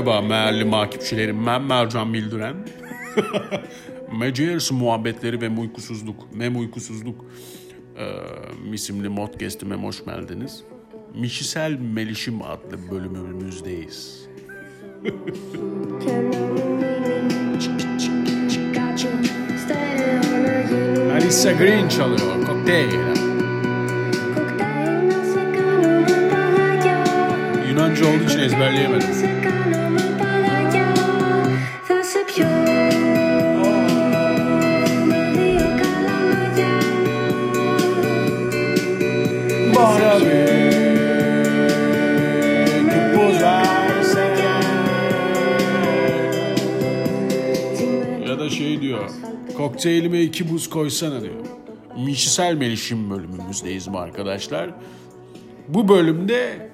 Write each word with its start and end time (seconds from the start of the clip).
Merhaba 0.00 0.20
mealli 0.20 0.64
makipçilerim. 0.64 1.46
Ben 1.46 1.62
Mercan 1.62 2.14
Bildiren. 2.14 2.56
Meceğiz 4.18 4.72
muhabbetleri 4.72 5.40
ve 5.40 5.60
uykusuzluk. 5.60 6.34
Mem 6.34 6.56
uykusuzluk 6.56 7.24
e, 7.96 8.06
isimli 8.72 9.14
podcast'ime 9.14 9.74
hoş 9.74 10.04
geldiniz. 10.04 10.62
Mişisel 11.14 11.78
Melişim 11.94 12.42
adlı 12.42 12.90
bölümümüzdeyiz. 12.90 14.28
Alissa 21.12 21.52
Green 21.52 21.88
çalıyor. 21.88 22.46
Kokteyl. 22.46 22.90
Yunanca 27.68 28.06
olduğu 28.06 28.24
için 28.24 28.38
ezberleyemedim. 28.38 29.08
Kokteylime 49.60 50.20
iki 50.20 50.50
buz 50.50 50.70
koysana 50.70 51.20
diyor. 51.20 51.34
Mişisel 52.04 52.54
Melişim 52.54 53.10
bölümümüzdeyiz 53.10 53.88
arkadaşlar? 53.88 54.70
Bu 55.68 55.88
bölümde 55.88 56.70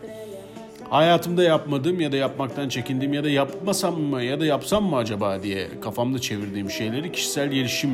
hayatımda 0.91 1.43
yapmadığım 1.43 2.01
ya 2.01 2.13
da 2.13 2.17
yapmaktan 2.17 2.69
çekindiğim 2.69 3.13
ya 3.15 3.25
da 3.25 3.31
yapmasam 3.31 4.01
mı 4.01 4.23
ya 4.23 4.41
da 4.41 4.47
yapsam 4.47 4.85
mı 4.85 4.97
acaba 4.97 5.43
diye 5.43 5.69
kafamda 5.81 6.19
çevirdiğim 6.19 6.71
şeyleri 6.71 7.13
kişisel 7.13 7.51
gelişim 7.51 7.91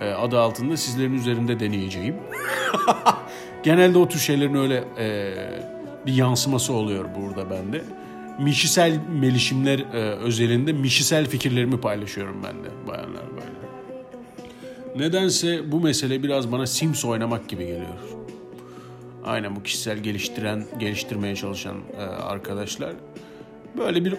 e, 0.00 0.10
adı 0.10 0.40
altında 0.40 0.76
sizlerin 0.76 1.14
üzerinde 1.14 1.60
deneyeceğim. 1.60 2.16
Genelde 3.62 3.98
o 3.98 4.08
tür 4.08 4.18
şeylerin 4.18 4.54
öyle 4.54 4.84
e, 4.98 5.34
bir 6.06 6.14
yansıması 6.14 6.72
oluyor 6.72 7.04
burada 7.20 7.50
bende. 7.50 7.82
Mişisel 8.38 9.00
melişimler 9.20 9.78
e, 9.78 9.98
özelinde 9.98 10.72
mişisel 10.72 11.26
fikirlerimi 11.26 11.80
paylaşıyorum 11.80 12.42
ben 12.44 12.64
de 12.64 12.88
bayanlar 12.88 13.24
böyle. 13.30 13.63
Nedense 14.96 15.72
bu 15.72 15.80
mesele 15.80 16.22
biraz 16.22 16.52
bana 16.52 16.66
Sims 16.66 17.04
oynamak 17.04 17.48
gibi 17.48 17.66
geliyor. 17.66 17.98
Aynen 19.24 19.56
bu 19.56 19.62
kişisel 19.62 19.98
geliştiren, 19.98 20.64
geliştirmeye 20.78 21.36
çalışan 21.36 21.76
e, 21.98 22.02
arkadaşlar. 22.02 22.92
Böyle 23.78 24.04
bir 24.04 24.14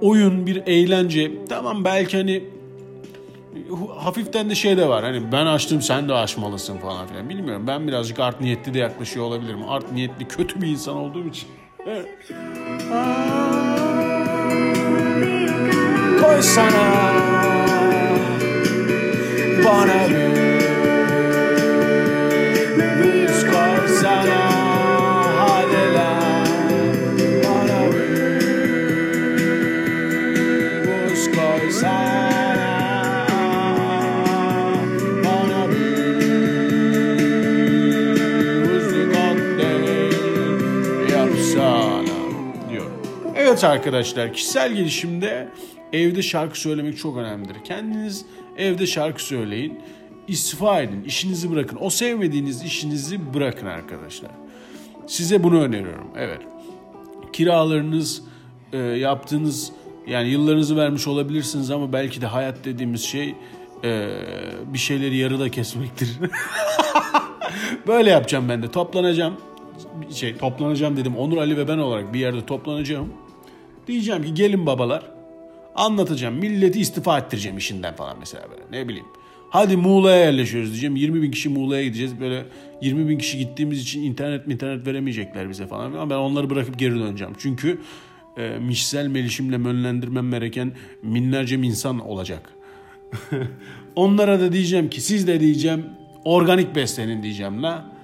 oyun, 0.00 0.46
bir 0.46 0.62
eğlence. 0.66 1.32
Tamam 1.48 1.84
belki 1.84 2.16
hani 2.16 2.44
hafiften 3.98 4.50
de 4.50 4.54
şey 4.54 4.76
de 4.76 4.88
var. 4.88 5.04
Hani 5.04 5.32
ben 5.32 5.46
açtım 5.46 5.82
sen 5.82 6.08
de 6.08 6.14
açmalısın 6.14 6.78
falan 6.78 7.06
filan. 7.06 7.28
Bilmiyorum 7.28 7.66
ben 7.66 7.88
birazcık 7.88 8.20
art 8.20 8.40
niyetli 8.40 8.74
de 8.74 8.78
yaklaşıyor 8.78 9.26
olabilirim. 9.26 9.68
Art 9.68 9.92
niyetli 9.92 10.28
kötü 10.28 10.62
bir 10.62 10.66
insan 10.66 10.96
olduğum 10.96 11.28
için. 11.28 11.48
Koy 16.20 16.42
sana 16.42 17.23
bana 19.64 20.08
bir 20.08 20.34
buzlu 38.64 39.12
kokteyl 39.12 40.12
yapsana 41.12 42.04
diyor. 42.70 42.90
Evet 43.36 43.64
arkadaşlar 43.64 44.32
kişisel 44.32 44.72
gelişimde 44.72 45.48
evde 45.92 46.22
şarkı 46.22 46.60
söylemek 46.60 46.98
çok 46.98 47.16
önemlidir. 47.16 47.56
Kendiniz 47.64 48.24
evde 48.58 48.86
şarkı 48.86 49.24
söyleyin. 49.24 49.80
istifa 50.28 50.80
edin. 50.80 51.04
işinizi 51.04 51.50
bırakın. 51.50 51.78
O 51.80 51.90
sevmediğiniz 51.90 52.62
işinizi 52.62 53.34
bırakın 53.34 53.66
arkadaşlar. 53.66 54.30
Size 55.06 55.42
bunu 55.42 55.60
öneriyorum. 55.60 56.08
Evet. 56.16 56.40
Kiralarınız, 57.32 58.22
e, 58.72 58.78
yaptığınız 58.78 59.72
yani 60.06 60.28
yıllarınızı 60.28 60.76
vermiş 60.76 61.06
olabilirsiniz 61.06 61.70
ama 61.70 61.92
belki 61.92 62.20
de 62.20 62.26
hayat 62.26 62.64
dediğimiz 62.64 63.02
şey 63.02 63.34
e, 63.84 64.08
bir 64.66 64.78
şeyleri 64.78 65.16
yarıda 65.16 65.50
kesmektir. 65.50 66.08
Böyle 67.86 68.10
yapacağım 68.10 68.48
ben 68.48 68.62
de. 68.62 68.70
Toplanacağım. 68.70 69.34
Şey 70.10 70.36
toplanacağım 70.36 70.96
dedim. 70.96 71.16
Onur 71.16 71.36
Ali 71.36 71.56
ve 71.56 71.68
ben 71.68 71.78
olarak 71.78 72.14
bir 72.14 72.18
yerde 72.18 72.46
toplanacağım. 72.46 73.12
Diyeceğim 73.86 74.22
ki 74.22 74.34
gelin 74.34 74.66
babalar. 74.66 75.13
Anlatacağım. 75.74 76.34
Milleti 76.34 76.80
istifa 76.80 77.18
ettireceğim 77.18 77.58
işinden 77.58 77.94
falan 77.94 78.16
mesela 78.18 78.44
böyle. 78.50 78.62
Ne 78.70 78.88
bileyim. 78.88 79.06
Hadi 79.50 79.76
Muğla'ya 79.76 80.16
yerleşiyoruz 80.16 80.70
diyeceğim. 80.70 80.96
20 80.96 81.22
bin 81.22 81.30
kişi 81.30 81.48
Muğla'ya 81.48 81.84
gideceğiz. 81.84 82.20
Böyle 82.20 82.44
20 82.82 83.08
bin 83.08 83.18
kişi 83.18 83.38
gittiğimiz 83.38 83.82
için 83.82 84.02
internet 84.02 84.48
internet 84.48 84.86
veremeyecekler 84.86 85.48
bize 85.50 85.66
falan. 85.66 85.92
Ama 85.92 86.10
ben 86.10 86.14
onları 86.14 86.50
bırakıp 86.50 86.78
geri 86.78 86.94
döneceğim. 86.94 87.34
Çünkü 87.38 87.78
e, 88.36 88.58
mişsel 88.58 89.06
melişimle 89.06 89.58
mönlendirmem 89.58 90.30
gereken 90.30 90.72
binlerce 91.02 91.56
insan 91.56 91.98
olacak. 91.98 92.50
Onlara 93.96 94.40
da 94.40 94.52
diyeceğim 94.52 94.90
ki 94.90 95.00
siz 95.00 95.26
de 95.26 95.40
diyeceğim 95.40 95.86
organik 96.24 96.74
beslenin 96.74 97.22
diyeceğim 97.22 97.62
la. 97.62 97.94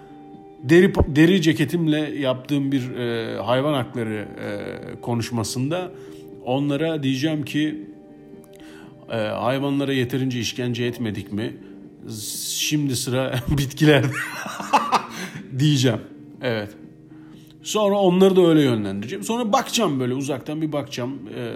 Deri, 0.62 0.92
deri 0.94 1.42
ceketimle 1.42 1.98
yaptığım 2.18 2.72
bir 2.72 2.96
e, 2.96 3.36
hayvan 3.42 3.74
hakları 3.74 4.14
e, 4.14 5.00
konuşmasında 5.00 5.90
onlara 6.44 7.02
diyeceğim 7.02 7.44
ki 7.44 7.86
e, 9.10 9.16
hayvanlara 9.16 9.92
yeterince 9.92 10.40
işkence 10.40 10.84
etmedik 10.84 11.32
mi? 11.32 11.56
Şimdi 12.56 12.96
sıra 12.96 13.34
bitkilerde 13.58 14.12
diyeceğim. 15.58 16.00
Evet. 16.42 16.70
Sonra 17.62 17.98
onları 17.98 18.36
da 18.36 18.46
öyle 18.46 18.62
yönlendireceğim. 18.62 19.24
Sonra 19.24 19.52
bakacağım 19.52 20.00
böyle 20.00 20.14
uzaktan 20.14 20.62
bir 20.62 20.72
bakacağım. 20.72 21.18
E, 21.36 21.52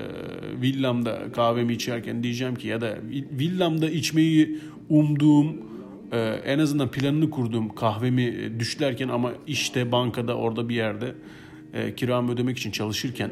villamda 0.63 1.33
kahvemi 1.33 1.73
içerken 1.73 2.23
diyeceğim 2.23 2.55
ki 2.55 2.69
ya 2.69 2.81
da 2.81 2.95
villamda 3.13 3.91
içmeyi 3.91 4.59
umduğum 4.89 5.57
e, 6.13 6.19
en 6.45 6.59
azından 6.59 6.91
planını 6.91 7.31
kurduğum 7.31 7.75
kahvemi 7.75 8.53
düşlerken 8.61 9.09
ama 9.09 9.33
işte 9.47 9.93
bankada 9.93 10.37
orada 10.37 10.69
bir 10.69 10.75
yerde 10.75 11.15
e, 11.75 11.95
kiramı 11.95 12.33
ödemek 12.33 12.59
için 12.59 12.71
çalışırken 12.71 13.31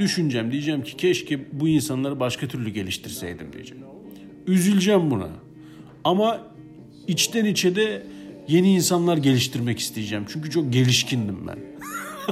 düşüneceğim. 0.00 0.52
Diyeceğim 0.52 0.82
ki 0.82 0.96
keşke 0.96 1.60
bu 1.60 1.68
insanları 1.68 2.20
başka 2.20 2.48
türlü 2.48 2.70
geliştirseydim 2.70 3.52
diyeceğim. 3.52 3.84
Üzüleceğim 4.46 5.10
buna. 5.10 5.28
Ama 6.04 6.40
içten 7.06 7.44
içe 7.44 7.76
de 7.76 8.02
yeni 8.48 8.74
insanlar 8.74 9.16
geliştirmek 9.16 9.78
isteyeceğim. 9.78 10.24
Çünkü 10.28 10.50
çok 10.50 10.72
gelişkindim 10.72 11.36
ben. 11.48 11.58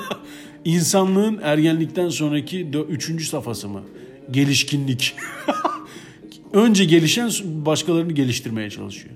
İnsanlığın 0.65 1.41
ergenlikten 1.43 2.09
sonraki 2.09 2.71
üçüncü 2.89 3.25
safhası 3.25 3.69
mı? 3.69 3.83
Gelişkinlik. 4.31 5.15
Önce 6.53 6.85
gelişen 6.85 7.31
başkalarını 7.45 8.13
geliştirmeye 8.13 8.71
çalışıyor. 8.71 9.15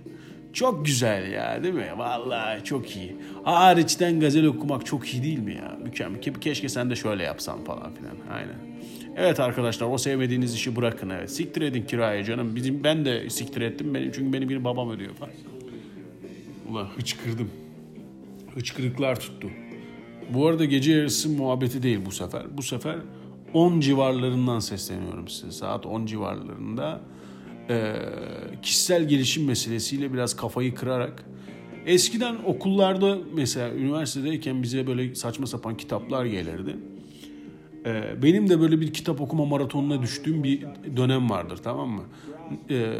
Çok 0.59 0.87
güzel 0.87 1.33
ya 1.33 1.63
değil 1.63 1.75
mi? 1.75 1.89
Vallahi 1.97 2.65
çok 2.65 2.97
iyi. 2.97 3.17
Hariçten 3.45 4.21
gazel 4.21 4.45
okumak 4.45 4.87
çok 4.87 5.15
iyi 5.15 5.23
değil 5.23 5.39
mi 5.39 5.55
ya? 5.55 5.79
Mükemmel. 5.85 6.21
Keşke 6.41 6.69
sen 6.69 6.91
de 6.91 6.97
şöyle 6.97 7.23
yapsan 7.23 7.65
falan 7.65 7.95
filan. 7.95 8.17
Aynen. 8.33 8.57
Evet 9.17 9.41
arkadaşlar 9.41 9.87
o 9.87 9.99
sevmediğiniz 9.99 10.55
işi 10.55 10.77
bırakın 10.77 11.11
evet. 11.11 11.31
Siktir 11.31 11.63
edin 11.63 11.83
kiraya 11.83 12.25
canım. 12.25 12.57
Bizim 12.57 12.85
ben 12.85 13.05
de 13.05 13.31
siktir 13.31 13.61
ettim 13.61 13.95
benim 13.95 14.13
çünkü 14.13 14.33
beni 14.33 14.49
bir 14.49 14.65
babam 14.65 14.91
ödüyor 14.91 15.15
falan. 15.15 15.33
Ulan 16.71 16.87
hıçkırdım. 16.97 17.51
Hıçkırıklar 18.55 19.21
tuttu. 19.21 19.49
Bu 20.31 20.47
arada 20.47 20.65
gece 20.65 20.93
yarısı 20.93 21.29
muhabbeti 21.29 21.83
değil 21.83 22.01
bu 22.07 22.13
sefer. 22.13 22.43
Bu 22.57 22.63
sefer 22.63 22.97
10 23.55 23.81
civarlarından 23.81 24.59
sesleniyorum 24.59 25.29
size. 25.29 25.53
Saat 25.53 25.87
10 25.87 26.07
civarlarında 26.07 27.01
kişisel 28.63 29.09
gelişim 29.09 29.45
meselesiyle 29.45 30.13
biraz 30.13 30.37
kafayı 30.37 30.75
kırarak 30.75 31.25
eskiden 31.87 32.37
okullarda 32.47 33.19
mesela 33.35 33.75
üniversitedeyken 33.75 34.63
bize 34.63 34.87
böyle 34.87 35.15
saçma 35.15 35.47
sapan 35.47 35.77
kitaplar 35.77 36.25
gelirdi. 36.25 36.77
E, 37.87 38.23
benim 38.23 38.49
de 38.49 38.61
böyle 38.61 38.81
bir 38.81 38.93
kitap 38.93 39.21
okuma 39.21 39.45
maratonuna 39.45 40.03
düştüğüm 40.03 40.45
bir 40.45 40.63
dönem 40.97 41.31
vardır 41.31 41.57
tamam 41.65 41.89
mı? 41.89 42.03
E, 42.71 42.95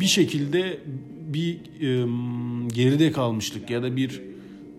bir 0.00 0.06
şekilde 0.06 0.78
bir 1.32 1.58
geride 2.74 3.12
kalmışlık 3.12 3.70
ya 3.70 3.82
da 3.82 3.96
bir 3.96 4.22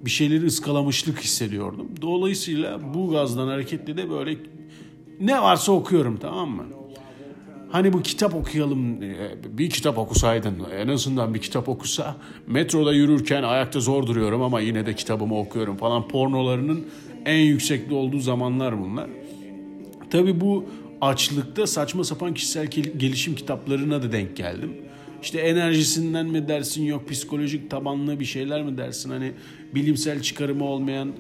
bir 0.05 0.09
şeyleri 0.09 0.45
ıskalamışlık 0.45 1.19
hissediyordum. 1.19 1.88
Dolayısıyla 2.01 2.94
bu 2.94 3.09
gazdan 3.09 3.47
hareketle 3.47 3.97
de 3.97 4.09
böyle 4.09 4.38
ne 5.19 5.41
varsa 5.41 5.71
okuyorum 5.71 6.17
tamam 6.17 6.50
mı? 6.50 6.65
Hani 7.73 7.93
bu 7.93 8.01
kitap 8.01 8.35
okuyalım, 8.35 9.03
e, 9.03 9.15
bir 9.51 9.69
kitap 9.69 9.97
okusaydın, 9.97 10.57
en 10.77 10.87
azından 10.87 11.33
bir 11.33 11.39
kitap 11.39 11.69
okusa, 11.69 12.15
metroda 12.47 12.93
yürürken 12.93 13.43
ayakta 13.43 13.79
zor 13.79 14.07
duruyorum 14.07 14.41
ama 14.41 14.61
yine 14.61 14.85
de 14.85 14.95
kitabımı 14.95 15.39
okuyorum 15.39 15.77
falan 15.77 16.07
pornolarının 16.07 16.85
en 17.25 17.37
yüksekte 17.37 17.95
olduğu 17.95 18.19
zamanlar 18.19 18.81
bunlar. 18.81 19.09
Tabii 20.09 20.41
bu 20.41 20.65
açlıkta 21.01 21.67
saçma 21.67 22.03
sapan 22.03 22.33
kişisel 22.33 22.67
gelişim 22.97 23.35
kitaplarına 23.35 24.03
da 24.03 24.11
denk 24.11 24.37
geldim. 24.37 24.71
İşte 25.21 25.39
enerjisinden 25.39 26.25
mi 26.25 26.47
dersin 26.47 26.83
yok 26.83 27.09
psikolojik 27.09 27.71
tabanlı 27.71 28.19
bir 28.19 28.25
şeyler 28.25 28.63
mi 28.63 28.77
dersin 28.77 29.09
hani 29.09 29.31
bilimsel 29.75 30.21
çıkarımı 30.21 30.65
olmayan 30.65 31.11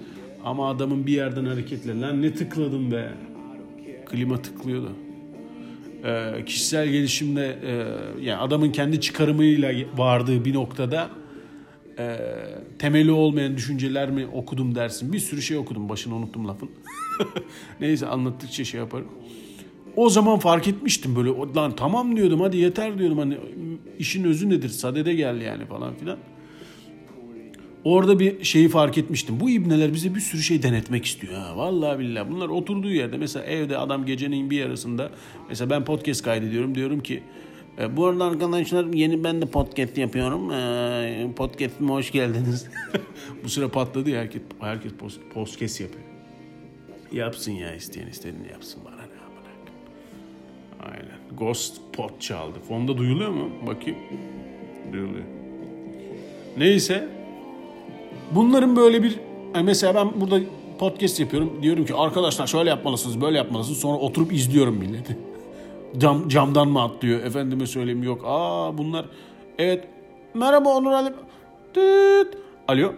ama 0.45 0.69
adamın 0.69 1.07
bir 1.07 1.13
yerden 1.13 1.45
hareketle 1.45 2.01
lan 2.01 2.21
ne 2.21 2.33
tıkladım 2.33 2.91
be 2.91 3.11
klima 4.05 4.41
tıklıyordu. 4.41 4.91
Ee, 6.03 6.45
kişisel 6.45 6.87
gelişimde 6.87 7.59
e, 7.63 7.71
yani 8.25 8.39
adamın 8.39 8.71
kendi 8.71 9.01
çıkarımıyla 9.01 9.73
vardığı 9.97 10.45
bir 10.45 10.53
noktada 10.53 11.09
e, 11.99 12.17
temeli 12.79 13.11
olmayan 13.11 13.57
düşünceler 13.57 14.09
mi 14.09 14.27
okudum 14.33 14.75
dersin. 14.75 15.13
Bir 15.13 15.19
sürü 15.19 15.41
şey 15.41 15.57
okudum 15.57 15.89
başını 15.89 16.15
unuttum 16.15 16.47
lafın. 16.47 16.69
Neyse 17.79 18.07
anlattıkça 18.07 18.63
şey 18.63 18.79
yaparım. 18.79 19.07
O 19.95 20.09
zaman 20.09 20.39
fark 20.39 20.67
etmiştim 20.67 21.15
böyle 21.15 21.29
lan 21.55 21.75
tamam 21.75 22.15
diyordum 22.15 22.41
hadi 22.41 22.57
yeter 22.57 22.99
diyordum 22.99 23.17
hani 23.17 23.37
işin 23.99 24.23
özü 24.23 24.49
nedir 24.49 24.69
sadede 24.69 25.13
gel 25.13 25.41
yani 25.41 25.65
falan 25.65 25.95
filan. 25.95 26.17
Orada 27.83 28.19
bir 28.19 28.43
şeyi 28.43 28.69
fark 28.69 28.97
etmiştim. 28.97 29.39
Bu 29.39 29.49
ibneler 29.49 29.93
bize 29.93 30.15
bir 30.15 30.19
sürü 30.19 30.41
şey 30.41 30.63
denetmek 30.63 31.05
istiyor. 31.05 31.33
Ha, 31.33 31.57
vallahi 31.57 31.99
billahi. 31.99 32.31
Bunlar 32.31 32.49
oturduğu 32.49 32.91
yerde 32.91 33.17
mesela 33.17 33.45
evde 33.45 33.77
adam 33.77 34.05
gecenin 34.05 34.49
bir 34.49 34.59
yarısında 34.59 35.11
mesela 35.49 35.69
ben 35.69 35.85
podcast 35.85 36.23
kaydediyorum 36.23 36.75
diyorum 36.75 36.99
ki 36.99 37.23
e, 37.79 37.97
bu 37.97 38.05
arada 38.05 38.25
arkadaşlar 38.25 38.85
yeni 38.85 39.23
ben 39.23 39.41
de 39.41 39.45
podcast 39.45 39.97
yapıyorum. 39.97 40.51
E, 40.51 41.27
podcast'ime 41.35 41.89
hoş 41.89 42.11
geldiniz. 42.11 42.67
bu 43.43 43.49
sıra 43.49 43.67
patladı 43.67 44.09
ya 44.09 44.21
herkes, 44.21 44.41
herkes 44.59 44.91
podcast 45.33 45.81
yapıyor. 45.81 46.05
Yapsın 47.11 47.51
ya 47.51 47.75
isteyen 47.75 48.07
istediğini 48.07 48.51
yapsın 48.51 48.81
bana 48.85 48.95
ne. 48.95 49.13
Aynen. 50.83 51.37
Ghost 51.37 51.81
Pot 51.93 52.21
çaldı. 52.21 52.59
Fonda 52.67 52.97
duyuluyor 52.97 53.29
mu? 53.29 53.49
Bakayım. 53.67 53.99
Duyuluyor. 54.93 55.23
Neyse. 56.57 57.22
Bunların 58.35 58.75
böyle 58.75 59.03
bir 59.03 59.19
yani 59.55 59.65
mesela 59.65 59.95
ben 59.95 60.21
burada 60.21 60.39
podcast 60.79 61.19
yapıyorum. 61.19 61.59
Diyorum 61.61 61.85
ki 61.85 61.95
arkadaşlar 61.95 62.47
şöyle 62.47 62.69
yapmalısınız, 62.69 63.21
böyle 63.21 63.37
yapmalısınız. 63.37 63.79
Sonra 63.79 63.97
oturup 63.97 64.33
izliyorum 64.33 64.75
milleti. 64.75 65.17
Cam, 65.97 66.29
camdan 66.29 66.67
mı 66.67 66.81
atlıyor? 66.81 67.23
Efendime 67.23 67.67
söyleyeyim 67.67 68.03
yok. 68.03 68.21
Aa 68.25 68.77
bunlar 68.77 69.05
evet. 69.57 69.87
Merhaba 70.33 70.69
Onur 70.69 70.91
Ali. 70.91 71.13
Tıt. 71.73 72.37
Alo. 72.67 72.93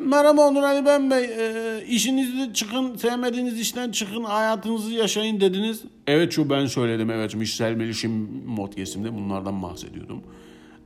Merhaba 0.00 0.48
Onur 0.48 0.62
Ali 0.62 0.86
Ben 0.86 1.10
Bey. 1.10 1.24
E, 1.24 1.84
işinizde 1.86 2.54
çıkın, 2.54 2.96
sevmediğiniz 2.96 3.60
işten 3.60 3.90
çıkın, 3.90 4.24
hayatınızı 4.24 4.92
yaşayın 4.92 5.40
dediniz. 5.40 5.82
Evet 6.06 6.32
şu 6.32 6.50
ben 6.50 6.66
söyledim. 6.66 7.10
Evet 7.10 7.34
işsel 7.34 7.78
gelişim 7.78 8.42
modkesimde 8.46 9.14
bunlardan 9.14 9.62
bahsediyordum. 9.62 10.22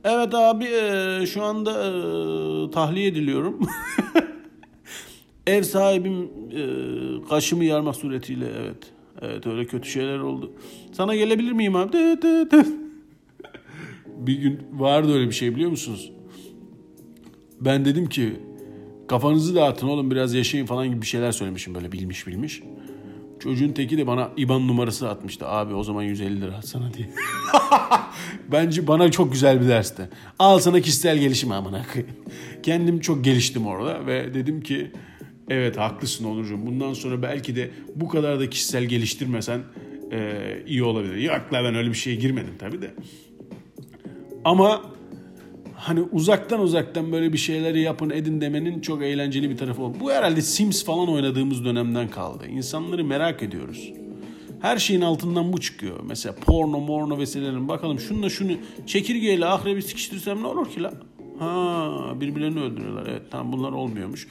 Evet 0.03 0.33
abi 0.33 0.65
e, 0.65 1.25
şu 1.25 1.43
anda 1.43 1.71
e, 1.71 2.71
tahliye 2.71 3.07
ediliyorum. 3.07 3.59
Ev 5.47 5.63
sahibim 5.63 6.23
e, 6.51 6.63
kaşımı 7.29 7.65
yarmak 7.65 7.95
suretiyle 7.95 8.45
evet. 8.61 8.77
Evet 9.21 9.47
öyle 9.47 9.65
kötü 9.65 9.89
şeyler 9.89 10.19
oldu. 10.19 10.51
Sana 10.91 11.15
gelebilir 11.15 11.51
miyim 11.51 11.75
abi? 11.75 11.93
Dı 11.93 12.21
dı 12.21 12.51
dı. 12.51 12.65
bir 14.17 14.35
gün 14.35 14.59
vardı 14.73 15.13
öyle 15.13 15.27
bir 15.27 15.35
şey 15.35 15.55
biliyor 15.55 15.69
musunuz? 15.69 16.11
Ben 17.61 17.85
dedim 17.85 18.09
ki 18.09 18.33
kafanızı 19.07 19.55
dağıtın 19.55 19.87
oğlum 19.87 20.11
biraz 20.11 20.33
yaşayın 20.33 20.65
falan 20.65 20.87
gibi 20.87 21.01
bir 21.01 21.07
şeyler 21.07 21.31
söylemişim 21.31 21.75
böyle 21.75 21.91
bilmiş 21.91 22.27
bilmiş. 22.27 22.63
Çocuğun 23.43 23.71
teki 23.71 23.97
de 23.97 24.07
bana 24.07 24.31
IBAN 24.37 24.67
numarası 24.67 25.09
atmıştı. 25.09 25.47
Abi 25.47 25.73
o 25.73 25.83
zaman 25.83 26.03
150 26.03 26.41
lira 26.41 26.55
atsana 26.55 26.93
diye. 26.93 27.09
Bence 28.51 28.87
bana 28.87 29.11
çok 29.11 29.31
güzel 29.31 29.61
bir 29.61 29.67
dersti. 29.67 30.09
Al 30.39 30.59
sana 30.59 30.81
kişisel 30.81 31.17
gelişim 31.17 31.51
amına 31.51 31.85
Kendim 32.63 32.99
çok 32.99 33.23
geliştim 33.23 33.67
orada 33.67 34.05
ve 34.05 34.33
dedim 34.33 34.61
ki 34.61 34.91
evet 35.49 35.77
haklısın 35.77 36.25
Onurcuğum. 36.25 36.65
Bundan 36.65 36.93
sonra 36.93 37.21
belki 37.21 37.55
de 37.55 37.71
bu 37.95 38.07
kadar 38.07 38.39
da 38.39 38.49
kişisel 38.49 38.83
geliştirmesen 38.83 39.61
e, 40.11 40.39
iyi 40.67 40.83
olabilir. 40.83 41.15
Yok 41.15 41.41
la 41.53 41.63
ben 41.63 41.75
öyle 41.75 41.89
bir 41.89 41.97
şeye 41.97 42.15
girmedim 42.15 42.53
tabii 42.59 42.81
de. 42.81 42.91
Ama 44.45 44.81
hani 45.83 46.01
uzaktan 46.11 46.59
uzaktan 46.59 47.11
böyle 47.11 47.33
bir 47.33 47.37
şeyleri 47.37 47.81
yapın 47.81 48.09
edin 48.09 48.41
demenin 48.41 48.81
çok 48.81 49.03
eğlenceli 49.03 49.49
bir 49.49 49.57
tarafı 49.57 49.81
oldu. 49.81 49.97
Bu 49.99 50.11
herhalde 50.11 50.41
Sims 50.41 50.85
falan 50.85 51.09
oynadığımız 51.09 51.65
dönemden 51.65 52.07
kaldı. 52.07 52.47
İnsanları 52.47 53.03
merak 53.03 53.43
ediyoruz. 53.43 53.93
Her 54.61 54.77
şeyin 54.77 55.01
altından 55.01 55.53
bu 55.53 55.61
çıkıyor. 55.61 55.99
Mesela 56.03 56.35
porno 56.35 56.79
morno 56.79 57.17
vesairelerin 57.17 57.67
bakalım 57.67 57.99
şununla 57.99 58.29
şunu 58.29 58.51
çekirgeyle 58.85 59.45
ahrebi 59.45 59.81
sıkıştırsam 59.81 60.43
ne 60.43 60.47
olur 60.47 60.69
ki 60.69 60.83
la? 60.83 60.93
Ha 61.39 61.91
birbirlerini 62.21 62.59
öldürüyorlar. 62.59 63.07
Evet 63.11 63.21
tamam 63.31 63.51
bunlar 63.51 63.71
olmuyormuş. 63.71 64.27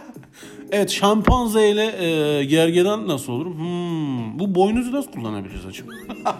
evet 0.70 0.90
şampanze 0.90 1.70
ile 1.70 2.04
e, 2.04 2.44
gergedan 2.44 3.08
nasıl 3.08 3.32
olur? 3.32 3.46
Hmm, 3.46 4.38
bu 4.38 4.54
boynuzu 4.54 4.92
nasıl 4.92 5.12
kullanabiliriz 5.12 5.66
acaba? 5.66 5.92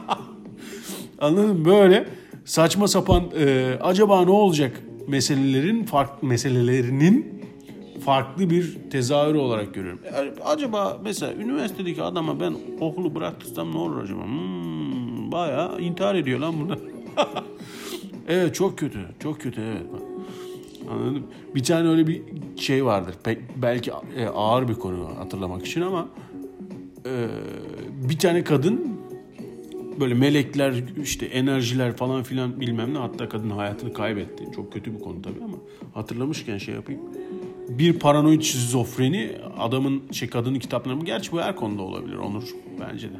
Anladın 1.21 1.59
mı? 1.59 1.65
Böyle 1.65 2.09
saçma 2.49 2.89
sapan 2.89 3.23
e, 3.39 3.75
acaba 3.81 4.25
ne 4.25 4.31
olacak 4.31 4.81
meselelerin 5.09 5.85
fark 5.85 6.23
meselelerinin 6.23 7.45
farklı 8.05 8.51
bir 8.51 8.79
tezahürü 8.91 9.39
olarak 9.39 9.75
görüyorum. 9.75 10.01
Acaba 10.45 10.99
mesela 11.05 11.33
üniversitedeki 11.33 12.03
adama 12.03 12.41
ben 12.41 12.55
okulu 12.81 13.15
bıraktırsam 13.15 13.73
ne 13.73 13.79
olur 13.79 14.03
acaba? 14.03 14.25
Hmm, 14.25 15.33
bayağı 15.33 15.81
intihar 15.81 16.15
ediyor 16.15 16.39
lan 16.39 16.55
burada. 16.61 16.79
evet 18.29 18.55
çok 18.55 18.79
kötü. 18.79 18.99
Çok 19.23 19.41
kötü 19.41 19.61
evet. 19.61 19.87
Anladım. 20.91 21.27
Bir 21.55 21.65
tane 21.65 21.89
öyle 21.89 22.07
bir 22.07 22.23
şey 22.57 22.85
vardır. 22.85 23.15
Pek 23.25 23.39
belki 23.57 23.91
e, 24.17 24.27
ağır 24.27 24.69
bir 24.69 24.75
konu 24.75 25.09
hatırlamak 25.19 25.67
için 25.67 25.81
ama 25.81 26.09
e, 27.07 27.27
bir 28.09 28.19
tane 28.19 28.45
kadın 28.45 28.98
böyle 30.01 30.15
melekler 30.15 30.75
işte 31.03 31.27
enerjiler 31.27 31.97
falan 31.97 32.23
filan 32.23 32.61
bilmem 32.61 32.95
ne 32.95 32.99
hatta 32.99 33.29
kadın 33.29 33.51
hayatını 33.51 33.93
kaybetti. 33.93 34.45
Çok 34.57 34.73
kötü 34.73 34.95
bir 34.95 35.01
konu 35.01 35.23
tabii 35.23 35.45
ama 35.45 35.57
hatırlamışken 35.95 36.59
şey 36.59 36.75
yapayım. 36.75 37.01
Bir 37.69 37.99
paranoid 37.99 38.43
şizofreni 38.43 39.33
adamın 39.59 40.03
şey 40.13 40.31
kadının 40.31 40.59
kitaplarını 40.59 41.05
gerçi 41.05 41.33
bu 41.33 41.41
her 41.41 41.57
konuda 41.57 41.83
olabilir 41.83 42.17
Onur 42.17 42.45
bence 42.81 43.09
de. 43.09 43.17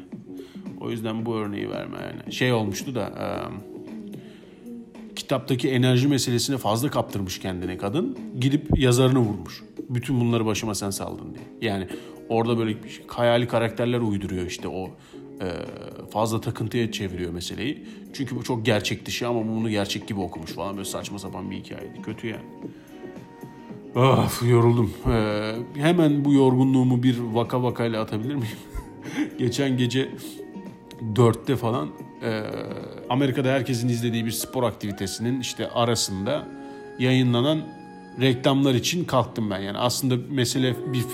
O 0.81 0.91
yüzden 0.91 1.25
bu 1.25 1.35
örneği 1.35 1.69
verme 1.69 1.97
yani. 1.97 2.33
Şey 2.33 2.53
olmuştu 2.53 2.95
da 2.95 3.05
e, 3.07 3.25
kitaptaki 5.15 5.69
enerji 5.69 6.07
meselesine 6.07 6.57
fazla 6.57 6.89
kaptırmış 6.89 7.39
kendine 7.39 7.77
kadın. 7.77 8.17
Gidip 8.39 8.79
yazarını 8.79 9.19
vurmuş. 9.19 9.63
Bütün 9.89 10.19
bunları 10.21 10.45
başıma 10.45 10.75
sen 10.75 10.89
saldın 10.89 11.35
diye. 11.35 11.71
Yani 11.71 11.87
orada 12.29 12.57
böyle 12.57 12.77
hayali 13.07 13.47
karakterler 13.47 13.99
uyduruyor 13.99 14.45
işte 14.45 14.67
o 14.67 14.89
fazla 16.11 16.41
takıntıya 16.41 16.91
çeviriyor 16.91 17.31
meseleyi. 17.31 17.85
Çünkü 18.13 18.35
bu 18.35 18.43
çok 18.43 18.65
gerçek 18.65 19.05
dışı 19.05 19.27
ama 19.27 19.47
bunu 19.47 19.69
gerçek 19.69 20.07
gibi 20.07 20.19
okumuş 20.19 20.51
falan 20.51 20.77
böyle 20.77 20.89
saçma 20.89 21.19
sapan 21.19 21.51
bir 21.51 21.55
hikayeydi. 21.55 22.01
Kötü 22.01 22.27
yani. 22.27 22.45
Of 23.95 24.43
yoruldum. 24.49 24.93
Ee, 25.11 25.55
hemen 25.75 26.25
bu 26.25 26.33
yorgunluğumu 26.33 27.03
bir 27.03 27.19
vaka 27.19 27.63
vakayla 27.63 28.01
atabilir 28.01 28.35
miyim? 28.35 28.57
Geçen 29.39 29.77
gece 29.77 30.09
dörtte 31.15 31.55
falan 31.55 31.89
e, 32.23 32.43
Amerika'da 33.09 33.49
herkesin 33.49 33.89
izlediği 33.89 34.25
bir 34.25 34.31
spor 34.31 34.63
aktivitesinin 34.63 35.39
işte 35.39 35.69
arasında 35.69 36.47
yayınlanan 36.99 37.61
reklamlar 38.21 38.73
için 38.73 39.05
kalktım 39.05 39.49
ben. 39.49 39.59
Yani 39.59 39.77
aslında 39.77 40.15
mesele 40.29 40.75
bir 40.93 41.05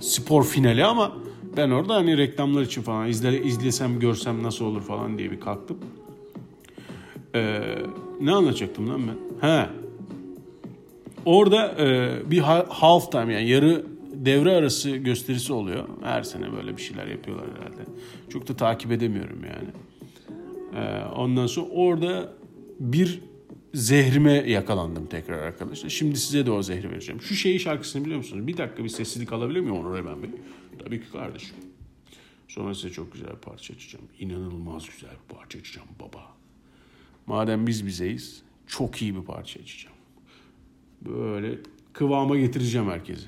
spor 0.00 0.44
finali 0.44 0.84
ama 0.84 1.12
ben 1.56 1.70
orada 1.70 1.94
hani 1.94 2.18
reklamlar 2.18 2.62
için 2.62 2.82
falan 2.82 3.08
izle, 3.08 3.42
izlesem 3.42 4.00
görsem 4.00 4.42
nasıl 4.42 4.64
olur 4.64 4.82
falan 4.82 5.18
diye 5.18 5.30
bir 5.30 5.40
kalktım. 5.40 5.78
Ee, 7.34 7.60
ne 8.20 8.32
anlatacaktım 8.32 8.88
lan 8.88 9.00
ben? 9.08 9.48
He. 9.48 9.66
Orada 11.24 11.74
e, 11.78 12.10
bir 12.30 12.38
half 12.68 13.12
time 13.12 13.34
yani 13.34 13.48
yarı 13.48 13.86
devre 14.12 14.56
arası 14.56 14.90
gösterisi 14.90 15.52
oluyor. 15.52 15.88
Her 16.02 16.22
sene 16.22 16.52
böyle 16.52 16.76
bir 16.76 16.82
şeyler 16.82 17.06
yapıyorlar 17.06 17.46
herhalde. 17.46 17.82
Çok 18.28 18.48
da 18.48 18.56
takip 18.56 18.92
edemiyorum 18.92 19.40
yani. 19.44 19.68
Ee, 20.76 21.04
ondan 21.16 21.46
sonra 21.46 21.66
orada 21.66 22.32
bir 22.80 23.20
zehrime 23.74 24.32
yakalandım 24.32 25.06
tekrar 25.06 25.38
arkadaşlar. 25.38 25.88
Şimdi 25.88 26.16
size 26.16 26.46
de 26.46 26.50
o 26.50 26.62
zehri 26.62 26.90
vereceğim. 26.90 27.20
Şu 27.20 27.34
şeyi 27.34 27.60
şarkısını 27.60 28.04
biliyor 28.04 28.18
musunuz? 28.18 28.46
Bir 28.46 28.56
dakika 28.56 28.84
bir 28.84 28.88
sessizlik 28.88 29.32
alabilir 29.32 29.60
miyim 29.60 29.76
Onur 29.76 29.98
Eben 29.98 30.22
Bey? 30.22 30.30
Tabii 30.78 31.00
ki 31.00 31.10
kardeşim. 31.12 31.56
Sonra 32.48 32.74
size 32.74 32.90
çok 32.90 33.12
güzel 33.12 33.30
bir 33.30 33.40
parça 33.40 33.74
açacağım. 33.74 34.04
İnanılmaz 34.18 34.86
güzel 34.86 35.10
bir 35.10 35.34
parça 35.36 35.58
açacağım 35.58 35.88
baba. 36.00 36.32
Madem 37.26 37.66
biz 37.66 37.86
bizeyiz 37.86 38.42
çok 38.66 39.02
iyi 39.02 39.16
bir 39.16 39.22
parça 39.22 39.60
açacağım. 39.60 39.96
Böyle 41.02 41.58
kıvama 41.92 42.36
getireceğim 42.36 42.90
herkesi. 42.90 43.26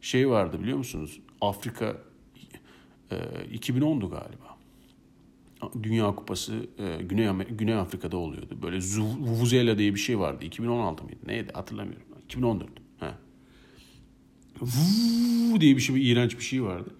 Şey 0.00 0.28
vardı 0.28 0.62
biliyor 0.62 0.78
musunuz? 0.78 1.20
Afrika 1.40 1.96
e, 3.10 3.16
2010'du 3.54 4.10
galiba. 4.10 4.56
Dünya 5.82 6.14
Kupası 6.14 6.66
e, 6.78 7.02
Güney, 7.02 7.28
Güney 7.50 7.74
Afrika'da 7.74 8.16
oluyordu. 8.16 8.58
Böyle 8.62 8.76
Vuvuzela 9.20 9.78
diye 9.78 9.94
bir 9.94 10.00
şey 10.00 10.18
vardı. 10.18 10.44
2016 10.44 11.04
mıydı? 11.04 11.18
Neydi 11.26 11.52
hatırlamıyorum. 11.52 12.06
2014. 12.24 12.85
Vuu 14.60 15.60
diye 15.60 15.76
bir 15.76 15.80
şey, 15.80 15.96
bir 15.96 16.04
iğrenç 16.04 16.38
bir 16.38 16.44
şey 16.44 16.62
vardı. 16.62 16.90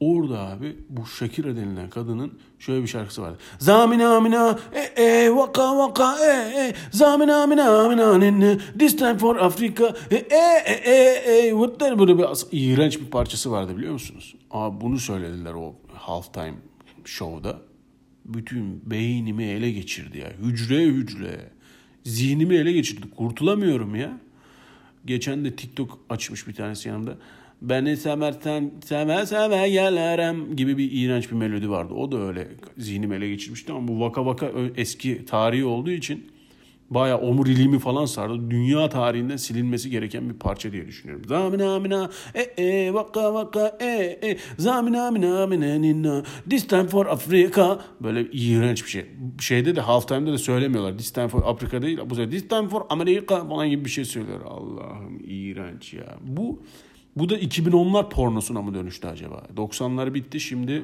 Orada 0.00 0.38
abi 0.38 0.76
bu 0.88 1.06
Shakira 1.06 1.56
denilen 1.56 1.90
kadının 1.90 2.38
şöyle 2.58 2.82
bir 2.82 2.88
şarkısı 2.88 3.22
vardı. 3.22 3.38
Zamina 3.58 4.20
mina 4.20 4.58
e 4.72 5.02
e 5.02 5.36
vaka 5.36 5.78
vaka 5.78 6.16
e 6.18 6.60
e 6.60 6.74
zamina 6.90 7.46
mina 7.46 7.88
mina 7.88 8.18
ninne 8.18 8.58
this 8.78 8.96
time 8.96 9.18
for 9.18 9.36
Africa 9.36 9.96
e 10.10 10.16
e 10.16 10.62
e 10.66 10.92
e 11.26 11.48
e 11.48 11.98
böyle 11.98 12.18
bir 12.18 12.24
iğrenç 12.52 13.00
bir 13.00 13.06
parçası 13.06 13.50
vardı 13.50 13.76
biliyor 13.76 13.92
musunuz? 13.92 14.34
Abi 14.50 14.80
bunu 14.80 14.98
söylediler 14.98 15.54
o 15.54 15.74
halftime 15.94 16.54
show'da. 17.04 17.58
Bütün 18.24 18.90
beynimi 18.90 19.44
ele 19.44 19.70
geçirdi 19.70 20.18
ya. 20.18 20.30
Hücre 20.42 20.84
hücre. 20.84 21.50
Zihnimi 22.04 22.54
ele 22.54 22.72
geçirdi. 22.72 23.06
Kurtulamıyorum 23.16 23.94
ya. 23.94 24.20
Geçen 25.06 25.44
de 25.44 25.56
TikTok 25.56 25.98
açmış 26.10 26.48
bir 26.48 26.54
tanesi 26.54 26.88
yanımda. 26.88 27.16
Beni 27.62 27.96
semersen 27.96 28.70
seve 28.84 29.26
seve 29.26 29.68
gelirim 29.68 30.56
gibi 30.56 30.78
bir 30.78 30.92
iğrenç 30.92 31.30
bir 31.30 31.36
melodi 31.36 31.70
vardı. 31.70 31.94
O 31.94 32.12
da 32.12 32.18
öyle 32.18 32.48
zihnimi 32.78 33.14
ele 33.14 33.28
geçirmişti 33.28 33.72
ama 33.72 33.88
bu 33.88 34.00
vaka 34.00 34.26
vaka 34.26 34.50
eski 34.76 35.24
tarihi 35.24 35.64
olduğu 35.64 35.90
için 35.90 36.32
baya 36.90 37.18
omuriliğimi 37.18 37.78
falan 37.78 38.04
sardı. 38.04 38.50
Dünya 38.50 38.88
tarihinden 38.88 39.36
silinmesi 39.36 39.90
gereken 39.90 40.28
bir 40.28 40.34
parça 40.34 40.72
diye 40.72 40.86
düşünüyorum. 40.86 41.24
Zamina 41.28 41.78
mina 41.78 42.10
e 42.34 42.64
e 42.64 42.94
vaka 42.94 43.34
vaka 43.34 43.76
e 43.80 44.18
e 44.22 44.36
zamina 44.58 45.10
mina 45.10 45.46
mina 45.46 45.74
ninna 45.74 46.22
this 46.50 46.66
time 46.66 46.88
for 46.88 47.06
Africa 47.06 47.78
böyle 48.00 48.30
iğrenç 48.30 48.84
bir 48.84 48.90
şey. 48.90 49.06
Şeyde 49.40 49.76
de 49.76 49.80
halftime'da 49.80 50.32
da 50.32 50.38
söylemiyorlar. 50.38 50.98
This 50.98 51.10
time 51.10 51.28
for 51.28 51.42
Africa 51.42 51.82
değil. 51.82 51.98
Bu 52.06 52.14
sefer 52.14 52.30
this 52.30 52.48
time 52.48 52.68
for 52.68 52.82
America 52.88 53.48
falan 53.48 53.68
gibi 53.68 53.84
bir 53.84 53.90
şey 53.90 54.04
söylüyor. 54.04 54.40
Allah'ım 54.46 55.20
iğrenç 55.26 55.94
ya. 55.94 56.18
Bu 56.22 56.62
bu 57.16 57.28
da 57.28 57.38
2010'lar 57.38 58.10
pornosuna 58.10 58.62
mı 58.62 58.74
dönüştü 58.74 59.08
acaba? 59.08 59.42
90'lar 59.56 60.14
bitti 60.14 60.40
şimdi 60.40 60.82